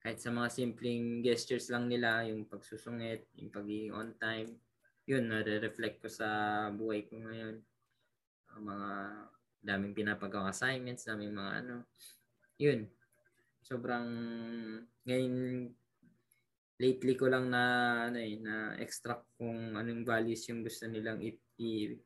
kahit 0.00 0.16
sa 0.16 0.32
mga 0.32 0.48
simpleng 0.48 1.20
gestures 1.20 1.68
lang 1.68 1.84
nila, 1.84 2.24
yung 2.24 2.48
pagsusungit, 2.48 3.28
yung 3.36 3.52
pagiging 3.52 3.92
on 3.92 4.16
time, 4.16 4.56
yun, 5.04 5.28
nare-reflect 5.28 6.00
ko 6.00 6.08
sa 6.08 6.28
buhay 6.72 7.04
ko 7.04 7.20
ngayon. 7.20 7.60
Ang 8.56 8.62
mga 8.64 8.90
daming 9.60 9.92
pinapagawang 9.92 10.48
assignments, 10.48 11.04
daming 11.04 11.36
mga 11.36 11.52
ano, 11.60 11.84
yun. 12.56 12.88
Sobrang, 13.60 14.08
ngayon, 15.04 15.68
lately 16.80 17.12
ko 17.12 17.28
lang 17.28 17.52
na, 17.52 17.62
ano 18.08 18.18
eh, 18.24 18.40
na 18.40 18.80
extract 18.80 19.28
kung 19.36 19.76
anong 19.76 20.08
values 20.08 20.48
yung 20.48 20.64
gusto 20.64 20.88
nilang 20.88 21.20
i- 21.20 22.00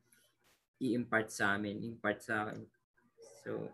i-impart 0.83 1.31
sa 1.31 1.55
amin, 1.55 1.83
impart 1.85 2.19
sa 2.25 2.49
akin. 2.49 2.63
So, 3.45 3.71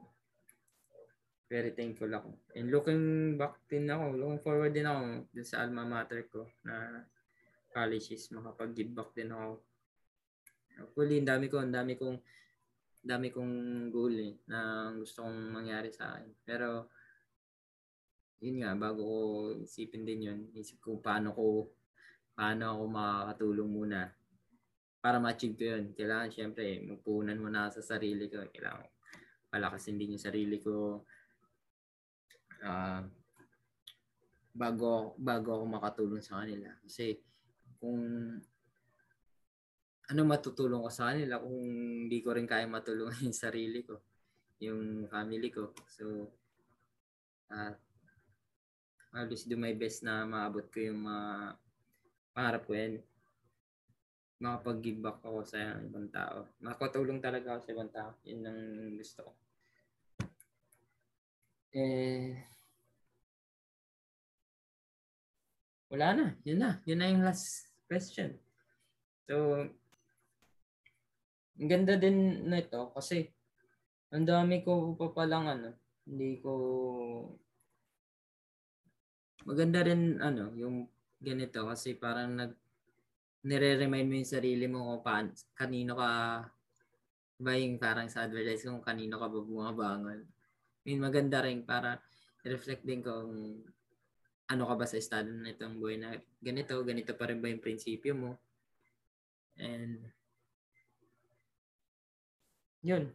very 1.51 1.75
thankful 1.75 2.11
ako. 2.13 2.31
And 2.55 2.71
looking 2.71 3.35
back 3.35 3.59
din 3.67 3.91
ako, 3.91 4.15
looking 4.15 4.43
forward 4.45 4.73
din 4.77 4.87
ako 4.87 5.27
dun 5.35 5.47
sa 5.47 5.67
alma 5.67 5.83
mater 5.83 6.29
ko 6.31 6.47
na 6.63 7.07
college 7.75 8.15
is 8.15 8.31
makapag-give 8.31 8.93
back 8.95 9.11
din 9.17 9.35
ako. 9.35 9.59
Hopefully, 10.81 11.19
ang 11.21 11.29
dami 11.29 11.47
ko, 11.51 11.57
ang 11.59 11.75
dami 11.75 11.95
kong 11.99 12.19
dami 13.01 13.33
kong 13.33 13.89
goal 13.89 14.13
eh, 14.13 14.37
na 14.45 14.93
gusto 14.93 15.25
kong 15.25 15.39
mangyari 15.51 15.89
sa 15.89 16.15
akin. 16.15 16.31
Pero, 16.45 16.87
yun 18.45 18.61
nga, 18.61 18.77
bago 18.77 19.01
ko 19.01 19.19
isipin 19.57 20.05
din 20.05 20.29
yun, 20.29 20.41
isip 20.53 20.79
ko 20.85 21.01
paano 21.01 21.33
ko, 21.33 21.69
paano 22.37 22.77
ako 22.77 22.83
makakatulong 22.89 23.71
muna 23.73 24.20
para 25.01 25.17
ma-achieve 25.19 25.57
ko 25.57 25.65
yun. 25.65 25.85
Kailangan, 25.97 26.31
syempre, 26.31 26.85
magpunan 26.85 27.41
muna 27.41 27.73
sa 27.73 27.81
sarili 27.81 28.29
ko. 28.29 28.45
Kailangan 28.47 28.89
palakasin 29.51 29.99
din 29.99 30.15
yung 30.15 30.23
sarili 30.23 30.63
ko 30.63 31.03
uh, 32.63 33.03
bago 34.55 35.19
bago 35.19 35.59
ako 35.59 35.65
makatulong 35.67 36.23
sa 36.23 36.43
kanila 36.43 36.71
kasi 36.87 37.19
kung 37.83 37.99
ano 40.11 40.21
matutulong 40.27 40.83
ko 40.87 40.91
sa 40.91 41.11
kanila 41.11 41.43
kung 41.43 41.59
hindi 42.07 42.19
ko 42.23 42.35
rin 42.35 42.47
kaya 42.47 42.71
matulungan 42.71 43.19
yung 43.27 43.35
sarili 43.37 43.83
ko 43.83 43.99
yung 44.63 45.11
family 45.11 45.51
ko 45.51 45.75
so 45.91 46.31
uh, 47.51 47.75
I'll 49.11 49.27
just 49.27 49.51
do 49.51 49.59
my 49.59 49.75
best 49.75 50.07
na 50.07 50.23
maabot 50.23 50.71
ko 50.71 50.79
yung 50.79 51.03
mga 51.03 51.59
pangarap 52.31 52.63
ko 52.63 52.73
yan 52.79 53.03
makapag-give 54.41 55.05
back 55.05 55.20
ako 55.20 55.45
sa 55.45 55.76
ibang 55.84 56.09
tao. 56.09 56.49
Makatulong 56.64 57.20
talaga 57.20 57.55
ako 57.55 57.61
sa 57.61 57.72
ibang 57.76 57.93
tao. 57.93 58.11
Yun 58.24 58.49
ang 58.49 58.61
gusto 58.97 59.20
ko. 59.28 59.32
Eh, 61.76 62.34
wala 65.93 66.09
na. 66.16 66.26
Yun 66.49 66.59
na. 66.59 66.70
Yun 66.88 66.99
na 66.99 67.11
yung 67.12 67.22
last 67.22 67.68
question. 67.84 68.34
So, 69.28 69.68
ang 71.61 71.68
ganda 71.68 72.01
din 72.01 72.49
na 72.49 72.64
ito 72.64 72.88
kasi 72.97 73.28
ang 74.11 74.24
dami 74.24 74.64
ko 74.64 74.97
pa 74.97 75.12
palang 75.12 75.47
ano, 75.47 75.70
hindi 76.09 76.41
ko 76.41 76.53
maganda 79.45 79.84
rin 79.84 80.16
ano, 80.18 80.51
yung 80.57 80.88
ganito 81.20 81.68
kasi 81.68 81.95
parang 81.95 82.34
nag 82.41 82.60
nire-remind 83.45 84.07
mo 84.09 84.14
yung 84.20 84.28
sarili 84.28 84.66
mo 84.68 84.78
kung 84.84 85.03
paan, 85.05 85.26
kanino 85.57 85.97
ka 85.97 86.11
ba 87.41 87.53
yung 87.57 87.80
parang 87.80 88.09
sa 88.12 88.28
advertise 88.28 88.68
kung 88.68 88.84
kanino 88.84 89.16
ka 89.16 89.26
ba 89.32 89.41
bumabangon. 89.41 90.20
I 90.20 90.82
mean, 90.84 91.01
maganda 91.01 91.41
rin 91.41 91.64
para 91.64 91.97
reflect 92.45 92.84
din 92.84 93.01
kung 93.01 93.64
ano 94.51 94.62
ka 94.68 94.74
ba 94.76 94.84
sa 94.84 95.01
estado 95.01 95.32
na 95.32 95.57
itong 95.57 95.80
buhay 95.80 95.97
na 95.97 96.20
ganito, 96.43 96.76
ganito 96.84 97.16
pa 97.16 97.32
rin 97.32 97.41
ba 97.41 97.49
yung 97.49 97.64
prinsipyo 97.64 98.12
mo. 98.12 98.36
And 99.57 100.05
yun. 102.84 103.12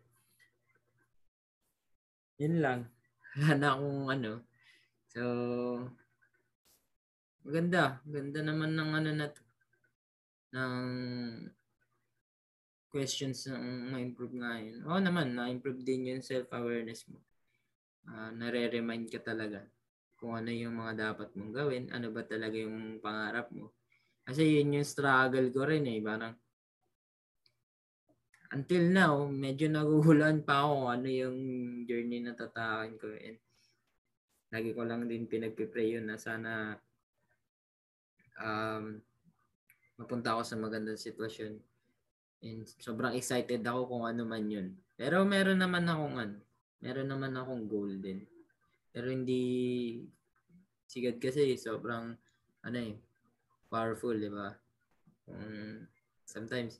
Yun 2.41 2.55
lang. 2.65 2.79
Wala 3.37 3.53
na 3.57 3.67
akong 3.77 4.03
ano. 4.09 4.31
So, 5.13 5.21
maganda. 7.45 8.01
Ganda 8.09 8.39
naman 8.41 8.73
ng 8.73 8.91
ano 8.93 9.11
na 9.13 9.27
to. 9.29 9.44
Ng 10.55 10.87
questions 12.87 13.51
na 13.51 13.59
ma-improve 13.59 14.39
nga 14.39 14.55
yun. 14.55 14.79
Oo 14.87 14.99
naman, 15.03 15.35
na-improve 15.35 15.83
din 15.83 16.15
yung 16.15 16.23
self-awareness 16.23 17.11
mo. 17.11 17.19
Uh, 18.07 18.31
nare-remind 18.31 19.11
ka 19.11 19.19
talaga 19.19 19.67
kung 20.15 20.31
ano 20.31 20.47
yung 20.47 20.79
mga 20.79 21.11
dapat 21.11 21.35
mong 21.35 21.51
gawin, 21.51 21.85
ano 21.91 22.07
ba 22.15 22.23
talaga 22.23 22.55
yung 22.55 23.03
pangarap 23.03 23.51
mo. 23.51 23.75
Kasi 24.23 24.57
yun 24.57 24.79
yung 24.79 24.87
struggle 24.87 25.51
ko 25.51 25.67
rin 25.67 25.85
eh. 25.91 25.99
Parang 25.99 26.33
until 28.55 28.83
now, 28.89 29.27
medyo 29.27 29.67
naguhulan 29.67 30.41
pa 30.47 30.63
ako 30.63 30.95
ano 30.95 31.07
yung 31.11 31.37
journey 31.83 32.23
na 32.23 32.33
tatakin 32.33 32.95
ko. 32.95 33.11
And 33.11 33.37
lagi 34.55 34.71
ko 34.71 34.87
lang 34.87 35.05
din 35.05 35.27
pinagpipray 35.27 35.99
yun 35.99 36.07
na 36.07 36.15
sana 36.15 36.79
um, 38.39 39.03
mapunta 39.95 40.35
ako 40.35 40.41
sa 40.43 40.55
magandang 40.59 40.99
sitwasyon. 40.99 41.59
And 42.45 42.67
sobrang 42.79 43.15
excited 43.15 43.63
ako 43.65 43.95
kung 43.95 44.03
ano 44.05 44.23
man 44.27 44.45
yun. 44.47 44.75
Pero 44.95 45.23
meron 45.23 45.59
naman 45.59 45.87
akong 45.87 46.15
ano, 46.19 46.37
meron 46.83 47.09
naman 47.09 47.33
akong 47.35 47.65
goal 47.65 47.91
din. 47.99 48.23
Pero 48.91 49.11
hindi 49.11 49.43
sigad 50.85 51.19
kasi 51.19 51.57
sobrang 51.59 52.15
ano 52.65 52.77
eh 52.79 52.95
powerful, 53.67 54.15
di 54.15 54.31
ba? 54.31 54.53
Um, 55.25 55.89
sometimes 56.23 56.79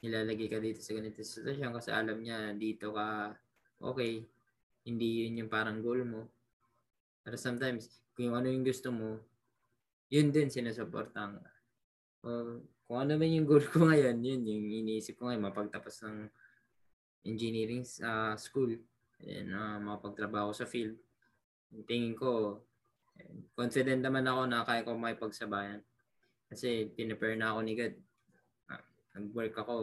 nilalagay 0.00 0.48
ka 0.48 0.58
dito 0.60 0.80
sa 0.80 0.96
ganito 0.96 1.20
sitwasyon 1.20 1.72
kasi 1.76 1.88
alam 1.92 2.20
niya 2.20 2.52
dito 2.56 2.92
ka 2.92 3.32
okay, 3.84 4.24
hindi 4.84 5.28
yun 5.28 5.44
yung 5.44 5.50
parang 5.52 5.84
goal 5.84 6.04
mo. 6.04 6.22
Pero 7.24 7.36
sometimes, 7.40 8.04
kung 8.12 8.36
ano 8.36 8.48
yung 8.48 8.64
gusto 8.64 8.92
mo, 8.92 9.20
yun 10.12 10.28
din 10.32 10.52
sinusuportahan. 10.52 11.40
Uh, 12.24 12.64
kung 12.88 13.04
ano 13.04 13.20
man 13.20 13.28
yung 13.28 13.44
goal 13.44 13.60
ko 13.60 13.84
ngayon, 13.88 14.16
yun 14.24 14.40
yung 14.48 14.66
iniisip 14.84 15.20
ko 15.20 15.28
ngayon, 15.28 15.44
mapagtapos 15.44 16.08
ng 16.08 16.28
engineering 17.28 17.84
uh, 18.00 18.32
school 18.40 18.72
and 19.24 19.52
uh, 19.52 19.76
makapagtrabaho 19.80 20.52
sa 20.56 20.64
field. 20.64 20.96
Tingin 21.84 22.16
ko, 22.16 22.60
confident 23.52 24.00
naman 24.00 24.24
ako 24.24 24.42
na 24.48 24.64
kaya 24.64 24.84
ko 24.84 24.96
makipagsabayan. 24.96 25.80
Kasi 26.48 26.88
pinipare 26.92 27.36
na 27.36 27.52
ako 27.52 27.60
ni 27.64 27.72
God. 27.76 27.94
Uh, 28.72 28.84
nag-work 29.16 29.54
ako, 29.60 29.74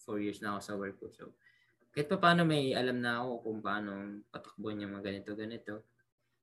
four 0.00 0.20
years 0.20 0.40
na 0.40 0.56
ako 0.56 0.60
sa 0.60 0.74
work 0.76 0.96
ko. 1.00 1.08
So, 1.12 1.24
kahit 1.90 2.06
pa 2.06 2.16
paano 2.22 2.46
may 2.46 2.70
alam 2.72 3.02
na 3.02 3.20
ako 3.20 3.44
kung 3.44 3.58
paano 3.60 4.22
patakbo 4.30 4.70
niya 4.70 4.88
mga 4.88 5.04
ganito, 5.10 5.30
ganito. 5.34 5.74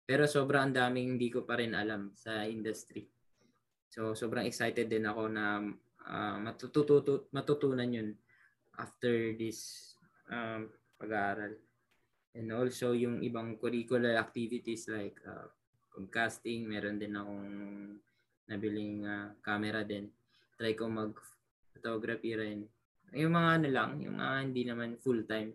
Pero 0.08 0.28
sobrang 0.28 0.72
daming 0.72 1.16
hindi 1.16 1.32
ko 1.32 1.44
pa 1.44 1.60
rin 1.60 1.76
alam 1.76 2.12
sa 2.16 2.44
industry. 2.48 3.08
So, 3.88 4.14
sobrang 4.14 4.46
excited 4.46 4.92
din 4.92 5.08
ako 5.08 5.32
na 5.32 5.64
uh, 6.08 6.38
matututo, 6.40 7.28
matutunan 7.32 7.88
yun 7.88 8.10
after 8.78 9.34
this 9.36 9.92
um, 10.30 10.70
pag-aaral. 11.00 11.58
And 12.38 12.54
also 12.54 12.94
yung 12.94 13.26
ibang 13.26 13.58
curricular 13.58 14.14
activities 14.22 14.86
like 14.92 15.18
uh, 15.26 15.50
podcasting, 15.90 16.70
meron 16.70 17.02
din 17.02 17.18
akong 17.18 17.50
nabiling 18.46 19.02
uh, 19.04 19.34
camera 19.42 19.82
din. 19.82 20.06
Try 20.58 20.78
ko 20.78 20.86
mag-photography 20.86 22.38
rin. 22.38 22.60
Yung 23.18 23.34
mga 23.34 23.50
ano 23.62 23.68
lang, 23.74 23.92
yung 24.04 24.22
mga 24.22 24.36
hindi 24.46 24.64
naman 24.68 25.02
full-time. 25.02 25.52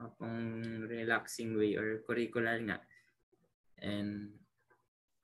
Pang 0.00 0.64
relaxing 0.88 1.52
way 1.56 1.76
or 1.76 2.00
curricular 2.04 2.56
nga. 2.64 2.80
And 3.84 4.32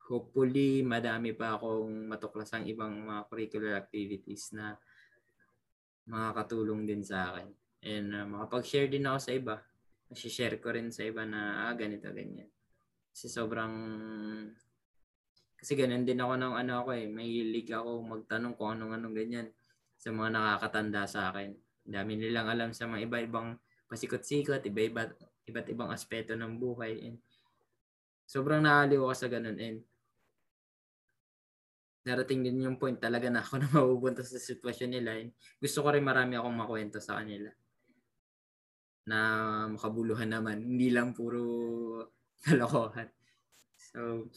hopefully 0.07 0.87
madami 0.87 1.35
pa 1.35 1.59
akong 1.59 2.07
matuklasang 2.07 2.65
ibang 2.71 2.95
mga 3.03 3.27
curricular 3.27 3.73
activities 3.79 4.55
na 4.55 4.79
makakatulong 6.07 6.87
din 6.87 7.03
sa 7.03 7.35
akin. 7.35 7.49
And 7.83 8.09
uh, 8.15 8.27
makapag-share 8.27 8.87
din 8.87 9.07
ako 9.07 9.19
sa 9.19 9.33
iba. 9.35 9.57
Kasi 10.07 10.31
share 10.31 10.63
ko 10.63 10.71
rin 10.71 10.95
sa 10.95 11.03
iba 11.03 11.27
na 11.27 11.67
ah, 11.67 11.75
ganito, 11.75 12.07
ganyan. 12.15 12.47
Kasi 13.11 13.27
sobrang 13.27 13.75
kasi 15.57 15.73
ganun 15.75 16.07
din 16.07 16.21
ako 16.23 16.39
ng 16.39 16.55
ano 16.55 16.73
ako 16.87 16.91
eh. 16.95 17.11
Mahilig 17.11 17.67
ako 17.75 18.07
magtanong 18.07 18.55
kung 18.55 18.79
anong-anong 18.79 19.17
ganyan 19.17 19.49
sa 19.99 20.15
mga 20.15 20.31
nakakatanda 20.31 21.03
sa 21.11 21.35
akin. 21.35 21.57
Dami 21.83 22.15
nilang 22.15 22.47
alam 22.47 22.71
sa 22.71 22.87
mga 22.87 23.11
iba-ibang 23.11 23.59
pasikot-sikot, 23.91 24.63
iba-iba, 24.63 25.11
iba't 25.49 25.67
ibang 25.73 25.91
aspeto 25.91 26.39
ng 26.39 26.61
buhay. 26.61 27.11
And 27.11 27.19
sobrang 28.31 28.63
naaliw 28.63 29.03
ako 29.03 29.15
sa 29.17 29.27
ganun. 29.27 29.59
And 29.59 29.83
darating 32.07 32.47
din 32.47 32.63
yung 32.63 32.79
point 32.79 32.95
talaga 33.03 33.27
na 33.27 33.43
ako 33.43 33.55
na 33.59 33.67
mapupunta 33.75 34.23
sa 34.23 34.39
sitwasyon 34.39 34.91
nila. 34.95 35.27
Gusto 35.59 35.83
ko 35.83 35.91
rin 35.91 36.07
marami 36.07 36.39
akong 36.39 36.55
makwento 36.55 37.03
sa 37.03 37.19
kanila 37.19 37.51
na 39.11 39.19
makabuluhan 39.75 40.31
naman. 40.31 40.63
Hindi 40.63 40.95
lang 40.95 41.11
puro 41.11 41.43
kalokohan. 42.47 43.11
So, 43.75 44.31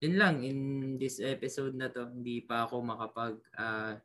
yun 0.00 0.14
lang 0.16 0.46
in 0.46 0.58
this 0.96 1.18
episode 1.18 1.74
na 1.76 1.90
to 1.90 2.08
hindi 2.08 2.40
pa 2.40 2.64
ako 2.64 2.80
makapag 2.80 3.36
uh, 3.60 4.00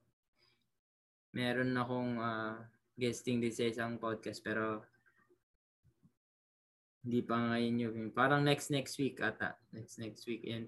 meron 1.31 1.71
akong 1.71 2.19
uh, 2.19 2.59
guesting 2.99 3.39
din 3.39 3.55
sa 3.55 3.63
isang 3.63 3.95
podcast 3.95 4.43
pero 4.43 4.83
hindi 6.99 7.23
pa 7.23 7.39
ngayon 7.39 7.75
yung 7.79 7.99
parang 8.11 8.43
next 8.43 8.75
next 8.75 8.99
week 8.99 9.23
ata 9.23 9.55
next 9.71 9.95
next 9.95 10.27
week 10.27 10.43
and 10.51 10.67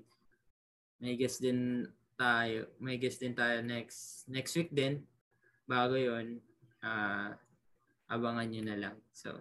may 0.98 1.14
guest 1.16 1.41
din 1.41 1.86
tayo 2.18 2.72
may 2.82 2.98
guest 2.98 3.22
din 3.22 3.38
tayo 3.38 3.62
next 3.62 4.26
next 4.30 4.54
week 4.58 4.74
din 4.74 5.06
bago 5.70 5.93
yon 5.93 6.41
uh, 6.82 7.32
abangan 8.10 8.48
nyo 8.50 8.62
na 8.66 8.78
lang 8.78 8.98
so 9.14 9.38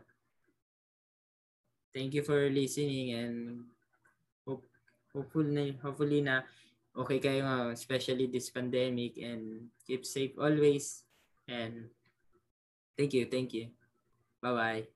thank 1.96 2.12
you 2.12 2.20
for 2.20 2.52
listening 2.52 3.16
and 3.16 3.36
hopefully 5.16 5.72
na, 5.72 5.72
hopefully 5.80 6.20
na 6.20 6.44
okay 6.96 7.20
kayo 7.20 7.44
nga, 7.44 7.72
especially 7.72 8.28
this 8.28 8.48
pandemic 8.48 9.20
and 9.20 9.68
keep 9.84 10.04
safe 10.08 10.32
always. 10.40 11.04
And 11.48 11.92
thank 12.96 13.12
you, 13.12 13.28
thank 13.28 13.52
you. 13.52 13.72
Bye-bye. 14.40 14.95